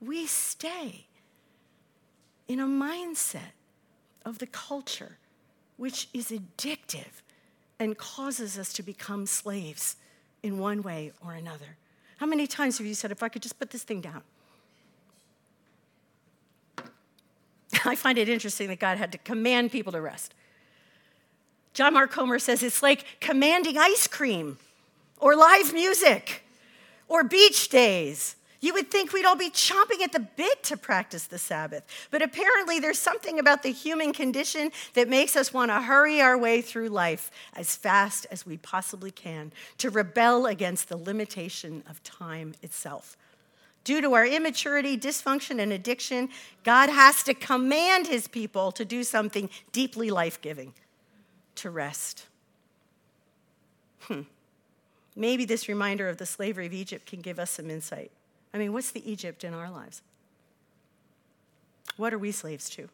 we 0.00 0.26
stay 0.26 1.06
in 2.48 2.58
a 2.58 2.66
mindset 2.66 3.54
of 4.24 4.38
the 4.38 4.48
culture 4.48 5.18
which 5.76 6.08
is 6.12 6.32
addictive 6.32 7.22
and 7.78 7.96
causes 7.96 8.58
us 8.58 8.72
to 8.72 8.82
become 8.82 9.26
slaves 9.26 9.94
in 10.42 10.58
one 10.58 10.82
way 10.82 11.12
or 11.24 11.34
another. 11.34 11.76
How 12.16 12.26
many 12.26 12.48
times 12.48 12.78
have 12.78 12.86
you 12.86 12.94
said, 12.94 13.12
if 13.12 13.22
I 13.22 13.28
could 13.28 13.42
just 13.42 13.58
put 13.58 13.70
this 13.70 13.84
thing 13.84 14.00
down? 14.00 14.22
I 17.84 17.94
find 17.94 18.18
it 18.18 18.28
interesting 18.28 18.68
that 18.68 18.78
God 18.78 18.98
had 18.98 19.12
to 19.12 19.18
command 19.18 19.72
people 19.72 19.92
to 19.92 20.00
rest. 20.00 20.34
John 21.72 21.94
Mark 21.94 22.10
Comer 22.10 22.38
says 22.38 22.62
it's 22.62 22.82
like 22.82 23.04
commanding 23.20 23.78
ice 23.78 24.06
cream 24.06 24.58
or 25.18 25.36
live 25.36 25.72
music 25.72 26.44
or 27.08 27.22
beach 27.22 27.68
days. 27.68 28.36
You 28.62 28.74
would 28.74 28.90
think 28.90 29.12
we'd 29.12 29.24
all 29.24 29.36
be 29.36 29.50
chomping 29.50 30.02
at 30.02 30.12
the 30.12 30.20
bit 30.20 30.62
to 30.64 30.76
practice 30.76 31.24
the 31.24 31.38
Sabbath. 31.38 31.82
But 32.10 32.20
apparently, 32.20 32.78
there's 32.78 32.98
something 32.98 33.38
about 33.38 33.62
the 33.62 33.72
human 33.72 34.12
condition 34.12 34.70
that 34.92 35.08
makes 35.08 35.34
us 35.34 35.54
want 35.54 35.70
to 35.70 35.80
hurry 35.80 36.20
our 36.20 36.36
way 36.36 36.60
through 36.60 36.88
life 36.88 37.30
as 37.54 37.74
fast 37.74 38.26
as 38.30 38.44
we 38.44 38.58
possibly 38.58 39.10
can 39.10 39.52
to 39.78 39.88
rebel 39.88 40.44
against 40.44 40.90
the 40.90 40.98
limitation 40.98 41.82
of 41.88 42.02
time 42.02 42.54
itself. 42.62 43.16
Due 43.82 44.00
to 44.00 44.12
our 44.12 44.26
immaturity, 44.26 44.96
dysfunction, 44.96 45.60
and 45.60 45.72
addiction, 45.72 46.28
God 46.64 46.90
has 46.90 47.22
to 47.24 47.34
command 47.34 48.06
his 48.06 48.28
people 48.28 48.72
to 48.72 48.84
do 48.84 49.02
something 49.02 49.48
deeply 49.72 50.10
life 50.10 50.40
giving 50.40 50.74
to 51.56 51.70
rest. 51.70 52.26
Hmm. 54.02 54.22
Maybe 55.16 55.44
this 55.44 55.68
reminder 55.68 56.08
of 56.08 56.18
the 56.18 56.26
slavery 56.26 56.66
of 56.66 56.72
Egypt 56.72 57.06
can 57.06 57.20
give 57.20 57.38
us 57.38 57.50
some 57.50 57.70
insight. 57.70 58.10
I 58.52 58.58
mean, 58.58 58.72
what's 58.72 58.90
the 58.90 59.10
Egypt 59.10 59.44
in 59.44 59.54
our 59.54 59.70
lives? 59.70 60.02
What 61.96 62.12
are 62.12 62.18
we 62.18 62.32
slaves 62.32 62.68
to? 62.70 62.88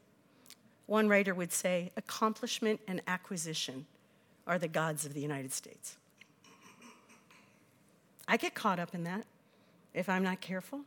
One 0.86 1.08
writer 1.08 1.34
would 1.34 1.52
say 1.52 1.90
accomplishment 1.96 2.80
and 2.86 3.02
acquisition 3.06 3.86
are 4.46 4.58
the 4.58 4.68
gods 4.68 5.04
of 5.04 5.14
the 5.14 5.20
United 5.20 5.52
States. 5.52 5.96
I 8.28 8.36
get 8.36 8.54
caught 8.54 8.78
up 8.78 8.94
in 8.94 9.04
that 9.04 9.24
if 9.96 10.08
I'm 10.08 10.22
not 10.22 10.40
careful. 10.40 10.82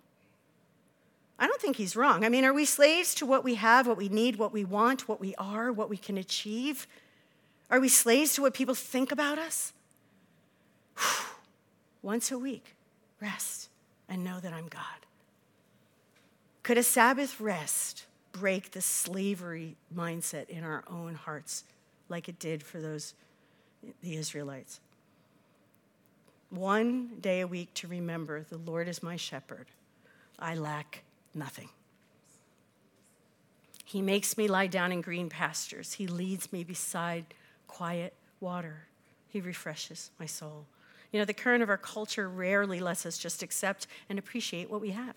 I 1.38 1.48
don't 1.48 1.60
think 1.62 1.78
he's 1.78 1.96
wrong. 1.96 2.24
I 2.24 2.30
mean, 2.30 2.46
are 2.46 2.54
we 2.54 2.66
slaves 2.66 3.16
to 3.16 3.26
what 3.26 3.44
we 3.44 3.56
have, 3.56 3.88
what 3.88 3.98
we 3.98 4.08
need, 4.10 4.36
what 4.36 4.54
we 4.54 4.64
want, 4.64 5.08
what 5.08 5.20
we 5.20 5.36
are, 5.36 5.72
what 5.72 5.90
we 5.90 5.98
can 5.98 6.18
achieve? 6.18 6.86
Are 7.70 7.80
we 7.80 7.90
slaves 7.90 8.34
to 8.36 8.42
what 8.42 8.54
people 8.54 8.76
think 8.76 9.12
about 9.12 9.40
us? 9.40 9.74
Once 12.02 12.32
a 12.32 12.38
week, 12.38 12.76
rest 13.20 13.70
and 14.08 14.24
know 14.24 14.40
that 14.40 14.54
I'm 14.54 14.68
God. 14.68 14.84
Could 16.62 16.78
a 16.78 16.84
Sabbath 16.84 17.40
rest 17.40 18.06
break 18.32 18.72
the 18.72 18.82
slavery 18.82 19.76
mindset 19.96 20.50
in 20.50 20.64
our 20.64 20.84
own 20.90 21.16
hearts 21.16 21.64
like 22.10 22.30
it 22.30 22.38
did 22.38 22.64
for 22.64 22.80
those 22.80 23.14
the 24.04 24.16
Israelites? 24.16 24.82
One 26.50 27.12
day 27.22 27.42
a 27.42 27.48
week 27.48 27.74
to 27.76 27.88
remember 27.88 28.44
the 28.44 28.58
Lord 28.58 28.88
is 28.88 29.04
my 29.04 29.16
shepherd. 29.16 29.68
I 30.40 30.56
lack 30.56 31.04
nothing. 31.34 31.70
He 33.86 34.02
makes 34.02 34.38
me 34.38 34.48
lie 34.48 34.68
down 34.68 34.92
in 34.92 35.02
green 35.02 35.30
pastures. 35.30 35.94
He 35.94 36.08
leads 36.08 36.52
me 36.54 36.64
beside 36.64 37.26
quiet 37.68 38.14
water. 38.40 38.88
He 39.28 39.42
refreshes 39.42 40.12
my 40.20 40.26
soul. 40.26 40.66
You 41.12 41.20
know, 41.20 41.26
the 41.26 41.34
current 41.34 41.64
of 41.64 41.70
our 41.70 41.78
culture 41.78 42.30
rarely 42.30 42.80
lets 42.80 43.06
us 43.06 43.18
just 43.18 43.42
accept 43.42 43.88
and 44.10 44.20
appreciate 44.20 44.70
what 44.70 44.82
we 44.82 44.92
have. 44.92 45.16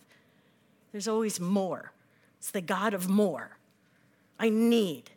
There's 0.90 1.08
always 1.08 1.38
more. 1.38 1.92
It's 2.38 2.50
the 2.50 2.60
God 2.60 2.94
of 2.94 3.08
more. 3.08 3.56
I 4.38 4.48
need. 4.48 5.10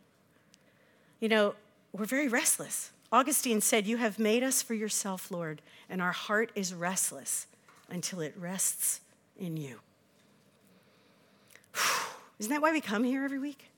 You 1.20 1.28
know, 1.28 1.54
we're 1.92 2.04
very 2.04 2.28
restless. 2.28 2.90
Augustine 3.12 3.60
said, 3.60 3.86
You 3.86 3.98
have 3.98 4.18
made 4.18 4.42
us 4.42 4.62
for 4.62 4.74
yourself, 4.74 5.30
Lord, 5.30 5.62
and 5.88 6.02
our 6.02 6.12
heart 6.12 6.50
is 6.54 6.74
restless 6.74 7.46
until 7.88 8.20
it 8.20 8.34
rests 8.36 9.00
in 9.38 9.56
you. 9.56 9.80
Isn't 12.38 12.50
that 12.50 12.62
why 12.62 12.72
we 12.72 12.80
come 12.80 13.04
here 13.04 13.24
every 13.24 13.38
week? 13.38 13.70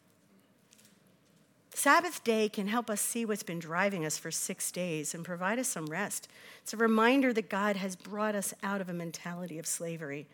Sabbath 1.74 2.24
day 2.24 2.48
can 2.48 2.66
help 2.66 2.90
us 2.90 3.00
see 3.00 3.24
what's 3.24 3.44
been 3.44 3.60
driving 3.60 4.04
us 4.04 4.18
for 4.18 4.32
six 4.32 4.72
days 4.72 5.14
and 5.14 5.24
provide 5.24 5.60
us 5.60 5.68
some 5.68 5.86
rest. 5.86 6.26
It's 6.62 6.74
a 6.74 6.76
reminder 6.76 7.32
that 7.32 7.48
God 7.48 7.76
has 7.76 7.94
brought 7.94 8.34
us 8.34 8.52
out 8.64 8.80
of 8.80 8.88
a 8.88 8.92
mentality 8.92 9.60
of 9.60 9.66
slavery. 9.66 10.26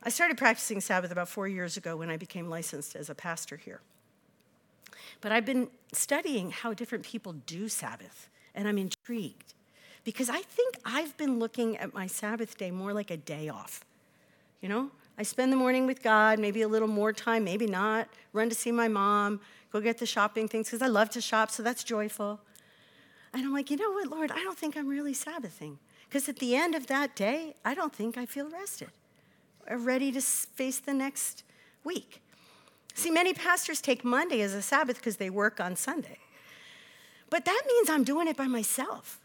I 0.00 0.10
started 0.10 0.36
practicing 0.36 0.80
Sabbath 0.80 1.10
about 1.10 1.28
four 1.28 1.48
years 1.48 1.76
ago 1.76 1.96
when 1.96 2.08
I 2.08 2.16
became 2.16 2.48
licensed 2.48 2.94
as 2.94 3.10
a 3.10 3.16
pastor 3.16 3.56
here. 3.56 3.80
But 5.20 5.32
I've 5.32 5.44
been 5.44 5.68
studying 5.92 6.50
how 6.50 6.74
different 6.74 7.04
people 7.04 7.32
do 7.46 7.68
Sabbath, 7.68 8.28
and 8.54 8.68
I'm 8.68 8.78
intrigued 8.78 9.54
because 10.04 10.28
I 10.28 10.42
think 10.42 10.78
I've 10.84 11.16
been 11.16 11.38
looking 11.38 11.76
at 11.78 11.94
my 11.94 12.06
Sabbath 12.06 12.56
day 12.58 12.70
more 12.70 12.92
like 12.92 13.10
a 13.10 13.16
day 13.16 13.48
off. 13.48 13.84
You 14.60 14.68
know, 14.68 14.90
I 15.18 15.22
spend 15.22 15.52
the 15.52 15.56
morning 15.56 15.86
with 15.86 16.02
God, 16.02 16.38
maybe 16.38 16.62
a 16.62 16.68
little 16.68 16.88
more 16.88 17.12
time, 17.12 17.44
maybe 17.44 17.66
not, 17.66 18.08
run 18.32 18.48
to 18.48 18.54
see 18.54 18.72
my 18.72 18.88
mom, 18.88 19.40
go 19.72 19.80
get 19.80 19.98
the 19.98 20.06
shopping 20.06 20.48
things 20.48 20.66
because 20.66 20.82
I 20.82 20.88
love 20.88 21.10
to 21.10 21.20
shop, 21.20 21.50
so 21.50 21.62
that's 21.62 21.84
joyful. 21.84 22.40
And 23.32 23.44
I'm 23.44 23.52
like, 23.52 23.70
you 23.70 23.76
know 23.76 23.90
what, 23.90 24.08
Lord, 24.08 24.30
I 24.30 24.36
don't 24.36 24.56
think 24.56 24.76
I'm 24.76 24.88
really 24.88 25.14
Sabbathing. 25.14 25.78
Because 26.08 26.28
at 26.28 26.38
the 26.38 26.54
end 26.54 26.74
of 26.74 26.86
that 26.86 27.16
day, 27.16 27.54
I 27.64 27.74
don't 27.74 27.92
think 27.92 28.16
I 28.16 28.26
feel 28.26 28.48
rested 28.48 28.90
or 29.68 29.78
ready 29.78 30.12
to 30.12 30.20
face 30.20 30.78
the 30.78 30.94
next 30.94 31.42
week. 31.82 32.22
See, 32.94 33.10
many 33.10 33.34
pastors 33.34 33.80
take 33.80 34.04
Monday 34.04 34.40
as 34.40 34.54
a 34.54 34.62
Sabbath 34.62 34.96
because 34.96 35.16
they 35.16 35.30
work 35.30 35.60
on 35.60 35.76
Sunday. 35.76 36.18
But 37.28 37.44
that 37.44 37.62
means 37.66 37.90
I'm 37.90 38.04
doing 38.04 38.28
it 38.28 38.36
by 38.36 38.46
myself. 38.46 39.20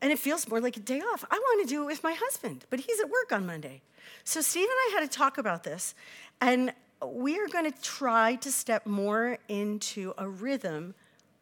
And 0.00 0.12
it 0.12 0.18
feels 0.18 0.48
more 0.48 0.60
like 0.60 0.76
a 0.76 0.80
day 0.80 1.00
off. 1.00 1.24
I 1.30 1.36
want 1.36 1.66
to 1.66 1.74
do 1.74 1.82
it 1.82 1.86
with 1.86 2.02
my 2.04 2.12
husband, 2.12 2.66
but 2.70 2.80
he's 2.80 3.00
at 3.00 3.08
work 3.08 3.32
on 3.32 3.46
Monday. 3.46 3.82
So 4.22 4.40
Steve 4.40 4.68
and 4.68 4.70
I 4.70 5.00
had 5.00 5.10
to 5.10 5.18
talk 5.18 5.38
about 5.38 5.64
this. 5.64 5.94
And 6.40 6.72
we 7.04 7.38
are 7.38 7.48
going 7.48 7.70
to 7.70 7.82
try 7.82 8.36
to 8.36 8.52
step 8.52 8.86
more 8.86 9.38
into 9.48 10.14
a 10.16 10.28
rhythm 10.28 10.94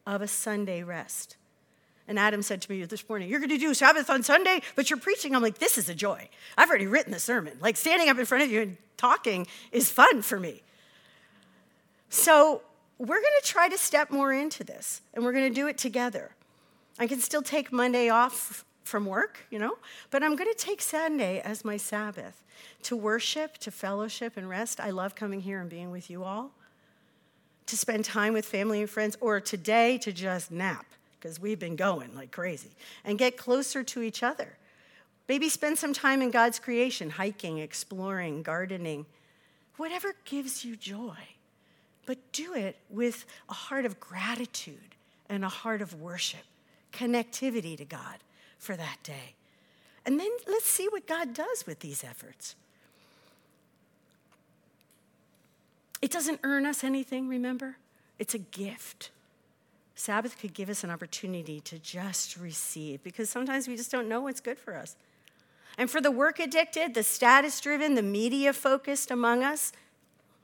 of 0.07 0.21
a 0.21 0.27
Sunday 0.27 0.81
rest. 0.83 1.37
And 2.07 2.19
Adam 2.19 2.41
said 2.41 2.61
to 2.63 2.71
me 2.71 2.83
this 2.83 3.07
morning, 3.07 3.29
You're 3.29 3.39
going 3.39 3.49
to 3.49 3.57
do 3.57 3.73
Sabbath 3.73 4.09
on 4.09 4.23
Sunday, 4.23 4.61
but 4.75 4.89
you're 4.89 4.99
preaching. 4.99 5.35
I'm 5.35 5.41
like, 5.41 5.59
This 5.59 5.77
is 5.77 5.87
a 5.87 5.95
joy. 5.95 6.27
I've 6.57 6.69
already 6.69 6.87
written 6.87 7.13
the 7.13 7.19
sermon. 7.19 7.57
Like, 7.61 7.77
standing 7.77 8.09
up 8.09 8.17
in 8.17 8.25
front 8.25 8.43
of 8.43 8.51
you 8.51 8.61
and 8.61 8.77
talking 8.97 9.47
is 9.71 9.89
fun 9.89 10.21
for 10.21 10.39
me. 10.39 10.63
So, 12.13 12.61
we're 12.99 13.19
going 13.19 13.33
to 13.41 13.47
try 13.47 13.67
to 13.69 13.77
step 13.77 14.11
more 14.11 14.31
into 14.31 14.63
this, 14.63 15.01
and 15.15 15.25
we're 15.25 15.33
going 15.33 15.51
to 15.51 15.53
do 15.53 15.65
it 15.65 15.79
together. 15.79 16.29
I 16.99 17.07
can 17.07 17.19
still 17.19 17.41
take 17.41 17.71
Monday 17.71 18.07
off 18.07 18.63
from 18.83 19.07
work, 19.07 19.39
you 19.49 19.57
know, 19.57 19.79
but 20.11 20.21
I'm 20.21 20.35
going 20.35 20.49
to 20.49 20.55
take 20.57 20.79
Sunday 20.79 21.41
as 21.41 21.65
my 21.65 21.75
Sabbath 21.75 22.43
to 22.83 22.95
worship, 22.95 23.57
to 23.57 23.71
fellowship, 23.71 24.37
and 24.37 24.47
rest. 24.47 24.79
I 24.79 24.91
love 24.91 25.15
coming 25.15 25.41
here 25.41 25.59
and 25.59 25.67
being 25.67 25.89
with 25.89 26.07
you 26.07 26.23
all, 26.23 26.51
to 27.65 27.75
spend 27.75 28.05
time 28.05 28.33
with 28.33 28.45
family 28.45 28.81
and 28.81 28.89
friends, 28.89 29.17
or 29.19 29.41
today 29.41 29.97
to 29.97 30.13
just 30.13 30.51
nap, 30.51 30.85
because 31.19 31.41
we've 31.41 31.59
been 31.59 31.75
going 31.75 32.13
like 32.15 32.31
crazy, 32.31 32.69
and 33.03 33.17
get 33.17 33.37
closer 33.37 33.81
to 33.85 34.03
each 34.03 34.21
other. 34.21 34.55
Maybe 35.27 35.49
spend 35.49 35.79
some 35.79 35.93
time 35.93 36.21
in 36.21 36.29
God's 36.29 36.59
creation, 36.59 37.09
hiking, 37.09 37.57
exploring, 37.57 38.43
gardening, 38.43 39.07
whatever 39.77 40.13
gives 40.25 40.63
you 40.63 40.75
joy. 40.75 41.17
But 42.05 42.17
do 42.31 42.53
it 42.53 42.77
with 42.89 43.25
a 43.49 43.53
heart 43.53 43.85
of 43.85 43.99
gratitude 43.99 44.95
and 45.29 45.45
a 45.45 45.49
heart 45.49 45.81
of 45.81 46.01
worship, 46.01 46.43
connectivity 46.91 47.77
to 47.77 47.85
God 47.85 48.17
for 48.57 48.75
that 48.75 48.97
day. 49.03 49.35
And 50.05 50.19
then 50.19 50.29
let's 50.47 50.67
see 50.67 50.87
what 50.89 51.07
God 51.07 51.33
does 51.33 51.65
with 51.65 51.79
these 51.79 52.03
efforts. 52.03 52.55
It 56.01 56.11
doesn't 56.11 56.41
earn 56.43 56.65
us 56.65 56.83
anything, 56.83 57.29
remember? 57.29 57.77
It's 58.19 58.33
a 58.33 58.39
gift. 58.39 59.11
Sabbath 59.95 60.37
could 60.37 60.53
give 60.53 60.69
us 60.69 60.83
an 60.83 60.89
opportunity 60.89 61.61
to 61.61 61.79
just 61.79 62.35
receive 62.35 63.01
because 63.03 63.29
sometimes 63.29 63.67
we 63.67 63.77
just 63.77 63.91
don't 63.91 64.09
know 64.09 64.21
what's 64.21 64.41
good 64.41 64.59
for 64.59 64.75
us. 64.75 64.97
And 65.77 65.89
for 65.89 66.01
the 66.01 66.11
work 66.11 66.39
addicted, 66.39 66.93
the 66.93 67.03
status 67.03 67.59
driven, 67.61 67.95
the 67.95 68.03
media 68.03 68.53
focused 68.53 69.11
among 69.11 69.43
us, 69.43 69.71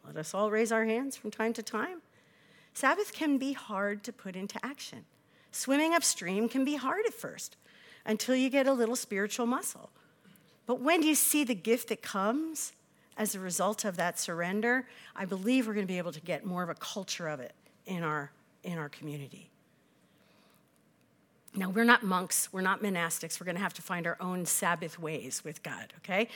let 0.10 0.18
us 0.18 0.34
all 0.34 0.50
raise 0.50 0.72
our 0.72 0.86
hands 0.86 1.16
from 1.16 1.30
time 1.30 1.54
to 1.54 1.62
time. 1.62 2.02
Sabbath 2.74 3.14
can 3.14 3.38
be 3.38 3.54
hard 3.54 4.04
to 4.06 4.12
put 4.12 4.36
into 4.36 4.58
action. 4.66 5.06
Swimming 5.52 5.94
upstream 5.94 6.50
can 6.50 6.66
be 6.66 6.78
hard 6.78 7.06
at 7.06 7.14
first 7.14 7.58
until 8.08 8.36
you 8.36 8.50
get 8.50 8.66
a 8.66 8.74
little 8.74 8.96
spiritual 8.96 9.46
muscle. 9.46 9.92
But 10.66 10.82
when 10.82 11.04
you 11.04 11.14
see 11.14 11.44
the 11.44 11.54
gift 11.54 11.90
that 11.90 12.02
comes 12.02 12.74
as 13.18 13.36
a 13.36 13.40
result 13.40 13.86
of 13.86 13.98
that 13.98 14.18
surrender, 14.18 14.88
I 15.16 15.26
believe 15.26 15.68
we're 15.68 15.76
going 15.76 15.86
to 15.86 15.92
be 15.92 16.00
able 16.00 16.14
to 16.14 16.22
get 16.22 16.44
more 16.44 16.64
of 16.64 16.70
a 16.70 16.76
culture 16.76 17.28
of 17.28 17.40
it 17.40 17.54
in 17.86 18.02
our, 18.02 18.32
in 18.64 18.80
our 18.80 18.90
community. 18.90 19.52
Now, 21.60 21.70
we're 21.70 21.84
not 21.84 22.04
monks, 22.04 22.54
we're 22.54 22.62
not 22.62 22.82
monastics. 22.82 23.38
We're 23.38 23.46
going 23.46 23.58
to 23.58 23.62
have 23.62 23.74
to 23.74 23.82
find 23.82 24.08
our 24.08 24.16
own 24.22 24.46
Sabbath 24.46 24.98
ways 24.98 25.44
with 25.44 25.62
God, 25.62 25.94
okay? 25.98 26.30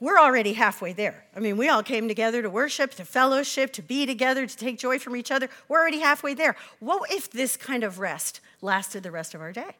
We're 0.00 0.18
already 0.18 0.52
halfway 0.52 0.92
there. 0.92 1.24
I 1.34 1.40
mean, 1.40 1.56
we 1.56 1.70
all 1.70 1.82
came 1.82 2.08
together 2.08 2.42
to 2.42 2.50
worship, 2.50 2.90
to 2.96 3.04
fellowship, 3.06 3.72
to 3.72 3.82
be 3.82 4.04
together, 4.04 4.46
to 4.46 4.54
take 4.54 4.78
joy 4.78 4.98
from 4.98 5.16
each 5.16 5.30
other. 5.30 5.48
We're 5.66 5.80
already 5.80 6.00
halfway 6.00 6.34
there. 6.34 6.56
What 6.78 7.10
if 7.10 7.30
this 7.30 7.56
kind 7.56 7.84
of 7.84 8.00
rest 8.00 8.42
lasted 8.60 9.02
the 9.02 9.10
rest 9.10 9.34
of 9.34 9.40
our 9.40 9.50
day? 9.50 9.76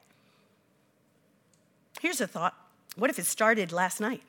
Here's 2.00 2.22
a 2.22 2.26
thought 2.26 2.54
what 2.96 3.10
if 3.10 3.18
it 3.18 3.26
started 3.26 3.72
last 3.72 4.00
night? 4.00 4.22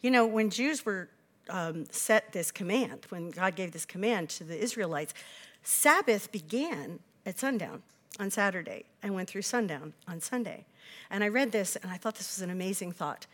You 0.00 0.10
know, 0.10 0.26
when 0.26 0.50
Jews 0.50 0.84
were 0.84 1.08
um, 1.48 1.84
set 1.92 2.32
this 2.32 2.50
command, 2.50 3.06
when 3.10 3.30
God 3.30 3.54
gave 3.54 3.70
this 3.70 3.84
command 3.84 4.30
to 4.30 4.42
the 4.42 4.60
Israelites, 4.60 5.14
Sabbath 5.62 6.32
began 6.32 6.98
at 7.24 7.38
sundown 7.38 7.84
on 8.18 8.30
Saturday 8.30 8.84
and 9.02 9.14
went 9.14 9.28
through 9.28 9.42
sundown 9.42 9.92
on 10.06 10.20
Sunday. 10.20 10.64
And 11.10 11.22
I 11.22 11.28
read 11.28 11.52
this 11.52 11.76
and 11.76 11.90
I 11.90 11.96
thought 11.96 12.16
this 12.16 12.36
was 12.36 12.42
an 12.42 12.50
amazing 12.50 12.92
thought. 12.92 13.26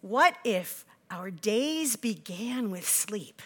What 0.00 0.36
if 0.44 0.84
our 1.10 1.30
days 1.30 1.96
began 1.96 2.70
with 2.70 2.88
sleep 2.88 3.42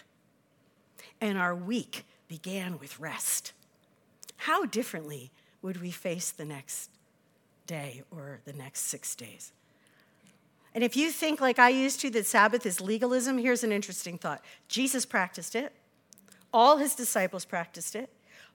and 1.21 1.37
our 1.37 1.55
week 1.55 2.05
began 2.27 2.79
with 2.79 2.99
rest? 2.99 3.53
How 4.37 4.65
differently 4.65 5.31
would 5.61 5.81
we 5.81 5.91
face 5.91 6.31
the 6.31 6.45
next 6.45 6.89
day 7.67 8.03
or 8.11 8.39
the 8.45 8.53
next 8.53 8.81
six 8.81 9.15
days? 9.15 9.51
And 10.73 10.83
if 10.83 10.95
you 10.95 11.11
think, 11.11 11.41
like 11.41 11.59
I 11.59 11.69
used 11.69 11.99
to, 12.01 12.09
that 12.11 12.25
Sabbath 12.25 12.65
is 12.65 12.79
legalism, 12.79 13.37
here's 13.37 13.63
an 13.63 13.71
interesting 13.71 14.17
thought 14.17 14.41
Jesus 14.67 15.05
practiced 15.05 15.55
it, 15.55 15.73
all 16.53 16.77
his 16.77 16.95
disciples 16.95 17.43
practiced 17.43 17.95
it, 17.95 18.09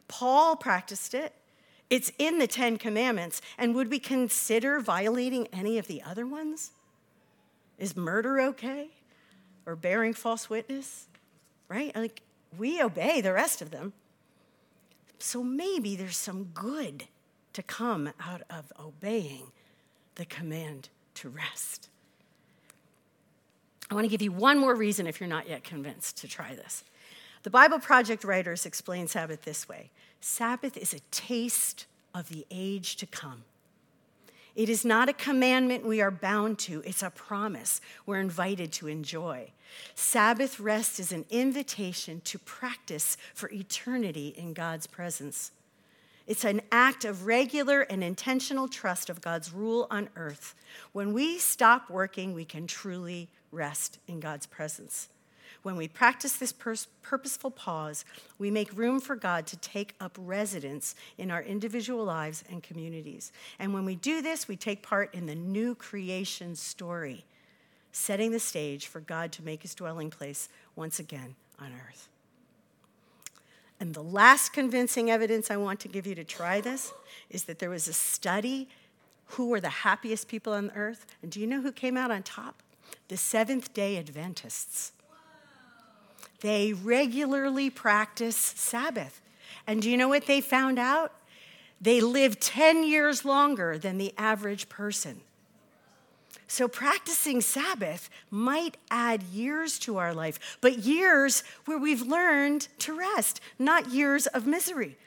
Paul 0.09 0.57
practiced 0.57 1.15
it. 1.15 1.33
It's 1.91 2.11
in 2.19 2.39
the 2.39 2.47
Ten 2.47 2.77
Commandments. 2.77 3.41
And 3.59 3.75
would 3.75 3.91
we 3.91 3.99
consider 3.99 4.81
violating 4.81 5.49
any 5.53 5.79
of 5.79 5.87
the 5.87 6.03
other 6.03 6.27
ones? 6.27 6.73
Is 7.79 7.97
murder 7.97 8.41
okay? 8.41 8.89
Or 9.67 9.77
bearing 9.77 10.15
false 10.15 10.49
witness? 10.49 11.07
Right? 11.69 11.95
Like, 11.95 12.23
we 12.59 12.83
obey 12.83 13.21
the 13.21 13.33
rest 13.33 13.63
of 13.63 13.71
them. 13.71 13.93
So 15.19 15.43
maybe 15.43 15.97
there's 15.97 16.17
some 16.17 16.51
good 16.55 17.05
to 17.53 17.63
come 17.63 18.11
out 18.21 18.43
of 18.51 18.73
obeying 18.79 19.53
the 20.17 20.25
command 20.25 20.89
to 21.15 21.29
rest. 21.29 21.89
I 23.91 23.95
want 23.95 24.05
to 24.05 24.11
give 24.11 24.23
you 24.23 24.33
one 24.33 24.59
more 24.59 24.75
reason 24.75 25.07
if 25.07 25.21
you're 25.21 25.29
not 25.29 25.49
yet 25.49 25.65
convinced 25.65 26.19
to 26.19 26.29
try 26.29 26.55
this. 26.55 26.85
The 27.45 27.51
Bible 27.51 27.79
Project 27.79 28.25
writers 28.25 28.65
explain 28.65 29.07
Sabbath 29.07 29.43
this 29.43 29.69
way 29.69 29.91
Sabbath 30.21 30.77
is 30.79 30.95
a 30.95 31.01
taste 31.11 31.87
of 32.15 32.29
the 32.31 32.47
age 32.51 32.97
to 32.97 33.07
come. 33.07 33.45
It 34.57 34.71
is 34.71 34.85
not 34.85 35.11
a 35.11 35.13
commandment 35.13 35.85
we 35.85 36.01
are 36.01 36.11
bound 36.11 36.59
to, 36.61 36.83
it's 36.87 37.03
a 37.03 37.11
promise 37.11 37.83
we're 38.07 38.21
invited 38.21 38.73
to 38.73 38.89
enjoy. 38.89 39.51
Sabbath 39.95 40.59
rest 40.59 40.99
is 40.99 41.13
an 41.13 41.27
invitation 41.29 42.23
to 42.25 42.39
practice 42.39 43.19
for 43.35 43.51
eternity 43.51 44.29
in 44.39 44.55
God's 44.55 44.87
presence. 44.87 45.51
It's 46.27 46.45
an 46.45 46.63
act 46.73 47.05
of 47.05 47.27
regular 47.27 47.83
and 47.83 48.03
intentional 48.03 48.69
trust 48.69 49.11
of 49.11 49.21
God's 49.21 49.53
rule 49.53 49.87
on 49.91 50.09
earth. 50.17 50.55
When 50.93 51.13
we 51.13 51.39
stop 51.39 51.91
working, 51.91 52.33
we 52.33 52.47
can 52.47 52.67
truly 52.67 53.29
rest 53.53 53.99
in 54.07 54.21
God's 54.21 54.47
presence. 54.47 55.11
When 55.65 55.77
we 55.77 55.89
practice 55.89 56.35
this 56.35 56.53
purposeful 56.53 57.51
pause, 57.51 58.05
we 58.39 58.51
make 58.51 58.77
room 58.77 59.01
for 59.01 59.17
God 59.17 59.47
to 59.47 59.57
take 59.57 59.95
up 59.99 60.15
residence 60.21 60.95
in 61.17 61.31
our 61.31 61.43
individual 61.43 62.05
lives 62.05 62.45
and 62.51 62.63
communities. 62.63 63.33
And 63.59 63.73
when 63.73 63.87
we 63.87 63.95
do 63.95 64.21
this, 64.21 64.47
we 64.47 64.57
take 64.57 64.83
part 64.83 65.15
in 65.15 65.25
the 65.25 65.35
new 65.35 65.75
creation 65.75 66.55
story, 66.55 67.25
setting 67.93 68.31
the 68.31 68.39
stage 68.39 68.89
for 68.89 69.01
God 69.01 69.33
to 69.33 69.43
make 69.43 69.63
his 69.63 69.75
dwelling 69.75 70.11
place 70.11 70.51
once 70.77 70.99
again 70.99 71.35
on 71.59 71.73
earth. 71.89 72.11
And 73.81 73.95
the 73.95 74.03
last 74.03 74.53
convincing 74.53 75.11
evidence 75.11 75.51
I 75.51 75.57
want 75.57 75.81
to 75.81 75.89
give 75.89 76.07
you 76.07 76.15
to 76.17 76.25
try 76.25 76.61
this 76.61 76.93
is 77.31 77.45
that 77.45 77.59
there 77.59 77.71
was 77.71 77.89
a 77.89 77.95
study 77.95 78.69
who 79.29 79.49
were 79.49 79.61
the 79.61 79.71
happiest 79.71 80.29
people 80.29 80.53
on 80.53 80.71
earth. 80.75 81.07
And 81.23 81.33
do 81.33 81.41
you 81.41 81.47
know 81.47 81.63
who 81.63 81.73
came 81.73 81.97
out 81.97 82.11
on 82.11 82.23
top? 82.23 82.63
The 83.09 83.17
Seventh 83.17 83.73
day 83.73 83.97
Adventists. 83.97 84.93
They 86.45 86.75
regularly 86.75 87.71
practice 87.71 88.37
Sabbath. 88.37 89.23
And 89.67 89.81
do 89.81 89.91
you 89.91 89.97
know 89.97 90.09
what 90.09 90.27
they 90.27 90.43
found 90.43 90.79
out? 90.79 91.11
They 91.81 92.03
live 92.03 92.39
10 92.39 92.85
years 92.85 93.25
longer 93.25 93.79
than 93.79 93.97
the 93.97 94.13
average 94.19 94.69
person. 94.69 95.23
So, 96.47 96.69
practicing 96.69 97.41
Sabbath 97.41 98.11
might 98.31 98.77
add 98.91 99.23
years 99.23 99.79
to 99.81 99.97
our 99.97 100.13
life, 100.13 100.59
but 100.61 100.81
years 100.81 101.45
where 101.65 101.79
we've 101.79 102.03
learned 102.03 102.69
to 102.81 102.93
rest, 102.93 103.41
not 103.59 103.89
years 103.89 104.27
of 104.27 104.47
misery. 104.47 104.99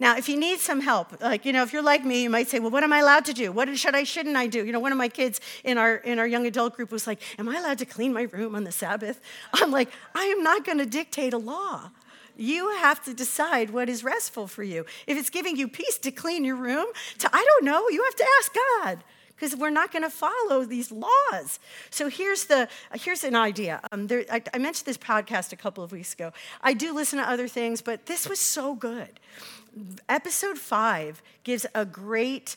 Now, 0.00 0.16
if 0.16 0.30
you 0.30 0.38
need 0.38 0.60
some 0.60 0.80
help, 0.80 1.20
like, 1.20 1.44
you 1.44 1.52
know, 1.52 1.62
if 1.62 1.74
you're 1.74 1.82
like 1.82 2.06
me, 2.06 2.22
you 2.22 2.30
might 2.30 2.48
say, 2.48 2.58
well, 2.58 2.70
what 2.70 2.82
am 2.82 2.92
I 2.92 3.00
allowed 3.00 3.26
to 3.26 3.34
do? 3.34 3.52
What 3.52 3.76
should 3.78 3.94
I, 3.94 4.04
shouldn't 4.04 4.34
I 4.34 4.46
do? 4.46 4.64
You 4.64 4.72
know, 4.72 4.80
one 4.80 4.92
of 4.92 4.98
my 4.98 5.08
kids 5.08 5.42
in 5.62 5.76
our, 5.76 5.96
in 5.96 6.18
our 6.18 6.26
young 6.26 6.46
adult 6.46 6.74
group 6.74 6.90
was 6.90 7.06
like, 7.06 7.20
am 7.38 7.50
I 7.50 7.58
allowed 7.58 7.78
to 7.78 7.84
clean 7.84 8.14
my 8.14 8.22
room 8.22 8.54
on 8.54 8.64
the 8.64 8.72
Sabbath? 8.72 9.20
I'm 9.52 9.70
like, 9.70 9.90
I 10.14 10.24
am 10.24 10.42
not 10.42 10.64
going 10.64 10.78
to 10.78 10.86
dictate 10.86 11.34
a 11.34 11.38
law. 11.38 11.90
You 12.34 12.70
have 12.78 13.04
to 13.04 13.12
decide 13.12 13.68
what 13.68 13.90
is 13.90 14.02
restful 14.02 14.46
for 14.46 14.62
you. 14.62 14.86
If 15.06 15.18
it's 15.18 15.28
giving 15.28 15.56
you 15.56 15.68
peace 15.68 15.98
to 15.98 16.10
clean 16.10 16.44
your 16.46 16.56
room, 16.56 16.86
to, 17.18 17.28
I 17.30 17.44
don't 17.44 17.66
know, 17.66 17.86
you 17.90 18.02
have 18.02 18.16
to 18.16 18.26
ask 18.38 18.54
God 18.54 19.04
because 19.40 19.56
we're 19.56 19.70
not 19.70 19.90
going 19.90 20.02
to 20.02 20.10
follow 20.10 20.64
these 20.64 20.92
laws. 20.92 21.58
So 21.90 22.08
here's 22.08 22.44
the 22.44 22.68
here's 22.94 23.24
an 23.24 23.34
idea. 23.34 23.80
Um, 23.90 24.06
there, 24.06 24.24
I, 24.30 24.42
I 24.52 24.58
mentioned 24.58 24.86
this 24.86 24.98
podcast 24.98 25.52
a 25.52 25.56
couple 25.56 25.82
of 25.82 25.92
weeks 25.92 26.12
ago. 26.12 26.32
I 26.62 26.74
do 26.74 26.94
listen 26.94 27.18
to 27.18 27.28
other 27.28 27.48
things, 27.48 27.80
but 27.80 28.06
this 28.06 28.28
was 28.28 28.38
so 28.38 28.74
good. 28.74 29.18
Episode 30.08 30.58
five 30.58 31.22
gives 31.44 31.66
a 31.74 31.84
great. 31.84 32.56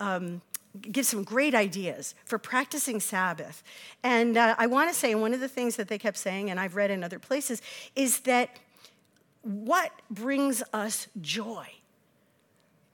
Um, 0.00 0.42
gives 0.80 1.08
some 1.08 1.22
great 1.22 1.54
ideas 1.54 2.16
for 2.24 2.36
practicing 2.36 2.98
Sabbath. 2.98 3.62
And 4.02 4.36
uh, 4.36 4.56
I 4.58 4.66
want 4.66 4.90
to 4.90 4.94
say, 4.94 5.14
one 5.14 5.32
of 5.32 5.38
the 5.38 5.48
things 5.48 5.76
that 5.76 5.86
they 5.86 5.98
kept 5.98 6.16
saying, 6.16 6.50
and 6.50 6.58
I've 6.58 6.74
read 6.74 6.90
in 6.90 7.04
other 7.04 7.20
places, 7.20 7.62
is 7.94 8.20
that 8.20 8.58
what 9.42 9.92
brings 10.10 10.62
us 10.72 11.06
joy? 11.20 11.66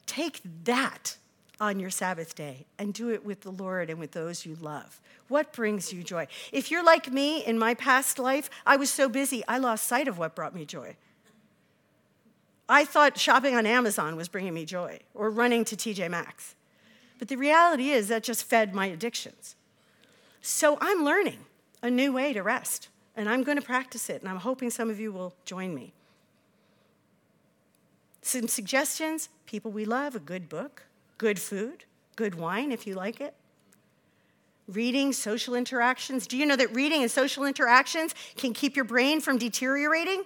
Take 0.05 0.41
that 0.65 1.17
on 1.59 1.79
your 1.79 1.91
Sabbath 1.91 2.35
day 2.35 2.67
and 2.79 2.93
do 2.93 3.11
it 3.11 3.25
with 3.25 3.43
the 3.43 3.51
Lord 3.51 3.89
and 3.89 3.99
with 3.99 4.13
those 4.13 4.45
you 4.45 4.57
love. 4.61 5.01
What 5.29 5.53
brings 5.53 5.93
you 5.93 6.03
joy? 6.03 6.27
If 6.53 6.71
you're 6.71 6.85
like 6.85 7.11
me 7.13 7.45
in 7.45 7.59
my 7.59 7.75
past 7.75 8.19
life, 8.19 8.51
I 8.67 8.77
was 8.77 8.91
so 8.91 9.09
busy, 9.09 9.43
I 9.47 9.59
lost 9.59 9.87
sight 9.87 10.09
of 10.09 10.19
what 10.19 10.35
brought 10.35 10.55
me 10.55 10.65
joy. 10.65 10.97
I 12.71 12.85
thought 12.85 13.19
shopping 13.19 13.57
on 13.57 13.67
Amazon 13.67 14.15
was 14.15 14.29
bringing 14.29 14.55
me 14.55 14.65
joy 14.65 15.01
or 15.13 15.29
running 15.29 15.65
to 15.67 15.77
TJ 15.77 16.09
Maxx. 16.09 16.55
But 17.19 17.27
the 17.27 17.37
reality 17.37 17.91
is 17.91 18.09
that 18.09 18.23
just 18.23 18.45
fed 18.45 18.75
my 18.75 18.87
addictions. 18.87 19.57
So 20.41 20.79
I'm 20.81 21.05
learning 21.05 21.41
a 21.83 21.91
new 21.91 22.13
way 22.13 22.33
to 22.33 22.43
rest, 22.43 22.89
and 23.17 23.29
I'm 23.29 23.43
going 23.43 23.59
to 23.59 23.63
practice 23.63 24.09
it, 24.09 24.23
and 24.23 24.31
I'm 24.31 24.37
hoping 24.37 24.71
some 24.71 24.89
of 24.89 25.01
you 25.01 25.11
will 25.13 25.35
join 25.45 25.75
me. 25.75 25.93
Some 28.23 28.49
suggestions 28.49 29.29
people 29.47 29.73
we 29.73 29.85
love, 29.85 30.15
a 30.15 30.21
good 30.21 30.49
book, 30.49 30.85
good 31.19 31.41
food, 31.41 31.85
good 32.15 32.37
wine 32.37 32.71
if 32.71 32.87
you 32.87 32.95
like 32.95 33.21
it. 33.21 33.35
Reading, 34.69 35.13
social 35.13 35.57
interactions. 35.57 36.29
Do 36.29 36.37
you 36.37 36.47
know 36.47 36.55
that 36.55 36.73
reading 36.73 37.03
and 37.03 37.11
social 37.11 37.45
interactions 37.45 38.15
can 38.37 38.55
keep 38.55 38.77
your 38.77 38.85
brain 38.85 39.21
from 39.21 39.39
deteriorating? 39.39 40.23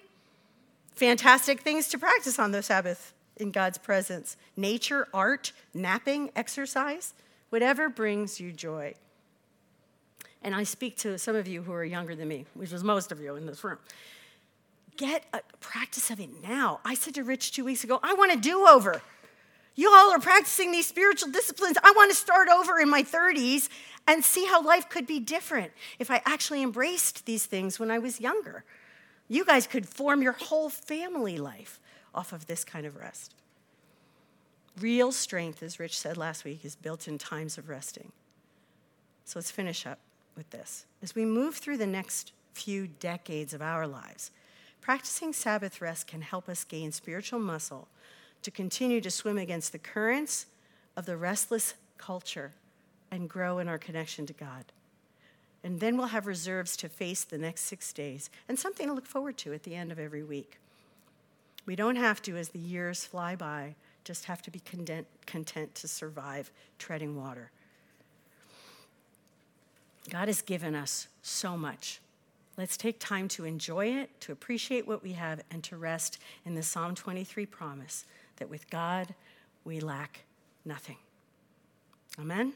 Fantastic 0.95 1.61
things 1.61 1.89
to 1.89 1.99
practice 1.99 2.39
on 2.39 2.53
the 2.53 2.63
Sabbath 2.63 3.13
in 3.37 3.51
God's 3.51 3.79
presence. 3.79 4.37
Nature, 4.57 5.09
art, 5.13 5.53
napping, 5.73 6.31
exercise, 6.37 7.15
whatever 7.51 7.89
brings 7.89 8.41
you 8.41 8.53
joy. 8.53 8.95
And 10.43 10.55
I 10.55 10.63
speak 10.63 10.97
to 10.99 11.19
some 11.19 11.35
of 11.35 11.49
you 11.49 11.63
who 11.63 11.73
are 11.73 11.85
younger 11.85 12.15
than 12.15 12.29
me, 12.29 12.45
which 12.55 12.73
is 12.73 12.85
most 12.85 13.11
of 13.11 13.21
you 13.21 13.35
in 13.35 13.47
this 13.47 13.65
room. 13.65 13.79
Get 14.97 15.25
a 15.33 15.41
practice 15.59 16.11
of 16.11 16.21
it 16.21 16.31
now. 16.43 16.81
I 16.85 16.95
said 16.95 17.15
to 17.15 17.25
Rich 17.25 17.53
two 17.53 17.65
weeks 17.65 17.83
ago, 17.83 17.99
I 18.03 18.15
want 18.15 18.33
a 18.33 18.37
do 18.37 18.67
over. 18.67 19.03
You 19.75 19.91
all 19.93 20.13
are 20.13 20.21
practicing 20.21 20.71
these 20.71 20.87
spiritual 20.87 21.33
disciplines. 21.33 21.77
I 21.83 21.93
want 21.97 22.13
to 22.13 22.17
start 22.17 22.49
over 22.49 22.79
in 22.79 22.89
my 22.89 23.03
30s 23.03 23.69
and 24.07 24.23
see 24.23 24.47
how 24.47 24.63
life 24.63 24.89
could 24.89 25.07
be 25.07 25.19
different 25.19 25.73
if 25.99 26.11
I 26.11 26.23
actually 26.25 26.63
embraced 26.63 27.27
these 27.27 27.47
things 27.47 27.81
when 27.81 27.91
I 27.91 27.99
was 27.99 28.21
younger. 28.21 28.65
You 29.29 29.45
guys 29.45 29.67
could 29.67 29.89
form 29.89 30.23
your 30.23 30.33
whole 30.33 30.69
family 30.69 31.39
life 31.39 31.81
off 32.15 32.33
of 32.33 32.47
this 32.47 32.65
kind 32.65 32.87
of 32.87 32.97
rest. 32.97 33.35
Real 34.81 35.13
strength, 35.13 35.63
as 35.63 35.79
Rich 35.79 35.99
said 35.99 36.17
last 36.17 36.45
week, 36.45 36.65
is 36.65 36.77
built 36.77 37.09
in 37.09 37.17
times 37.17 37.59
of 37.59 37.69
resting. 37.69 38.13
So 39.25 39.39
let's 39.39 39.51
finish 39.51 39.87
up 39.87 39.99
with 40.37 40.51
this. 40.51 40.85
As 41.03 41.15
we 41.15 41.25
move 41.25 41.57
through 41.57 41.79
the 41.79 41.87
next 41.87 42.33
few 42.53 42.87
decades 42.87 43.55
of 43.55 43.63
our 43.63 43.87
lives, 43.87 44.31
practicing 44.81 45.33
Sabbath 45.33 45.81
rest 45.81 46.07
can 46.07 46.23
help 46.23 46.49
us 46.49 46.65
gain 46.65 46.93
spiritual 46.93 47.39
muscle 47.39 47.89
to 48.43 48.51
continue 48.51 49.01
to 49.01 49.11
swim 49.11 49.39
against 49.39 49.73
the 49.73 49.79
currents 49.79 50.47
of 50.97 51.07
the 51.07 51.17
restless 51.17 51.75
culture 51.97 52.53
and 53.11 53.29
grow 53.29 53.59
in 53.59 53.69
our 53.69 53.79
connection 53.79 54.27
to 54.27 54.33
God. 54.33 54.65
And 55.65 55.81
then 55.81 55.97
we'll 55.97 56.09
have 56.09 56.27
reserves 56.27 56.77
to 56.77 56.91
face 56.91 57.25
the 57.25 57.39
next 57.39 57.63
six 57.63 57.93
days 57.93 58.29
and 58.49 58.59
something 58.59 58.87
to 58.87 58.93
look 58.93 59.07
forward 59.07 59.39
to 59.39 59.55
at 59.55 59.63
the 59.63 59.75
end 59.75 59.91
of 59.91 59.99
every 59.99 60.23
week. 60.23 60.59
We 61.65 61.75
don't 61.75 61.97
have 61.97 62.21
to, 62.23 62.37
as 62.37 62.51
the 62.51 62.59
years 62.59 63.07
fly 63.07 63.35
by, 63.35 63.75
just 64.05 64.27
have 64.27 64.43
to 64.43 64.51
be 64.51 64.61
content, 64.61 65.07
content 65.25 65.75
to 65.77 65.89
survive 65.89 66.51
treading 66.79 67.17
water. 67.17 67.51
God 70.11 70.29
has 70.29 70.43
given 70.43 70.75
us 70.75 71.09
so 71.23 71.57
much. 71.57 72.01
Let's 72.59 72.77
take 72.77 73.01
time 73.01 73.27
to 73.29 73.47
enjoy 73.47 73.87
it, 73.87 74.21
to 74.21 74.33
appreciate 74.33 74.87
what 74.87 75.03
we 75.03 75.13
have, 75.13 75.43
and 75.51 75.65
to 75.65 75.79
rest 75.79 76.19
in 76.45 76.55
the 76.55 76.63
Psalm 76.63 76.95
23 76.95 77.47
promise 77.47 78.05
that 78.37 78.51
with 78.51 78.69
God 78.69 79.15
we 79.65 79.81
lack 79.81 80.21
nothing. 80.65 80.99
Amen? 82.21 82.53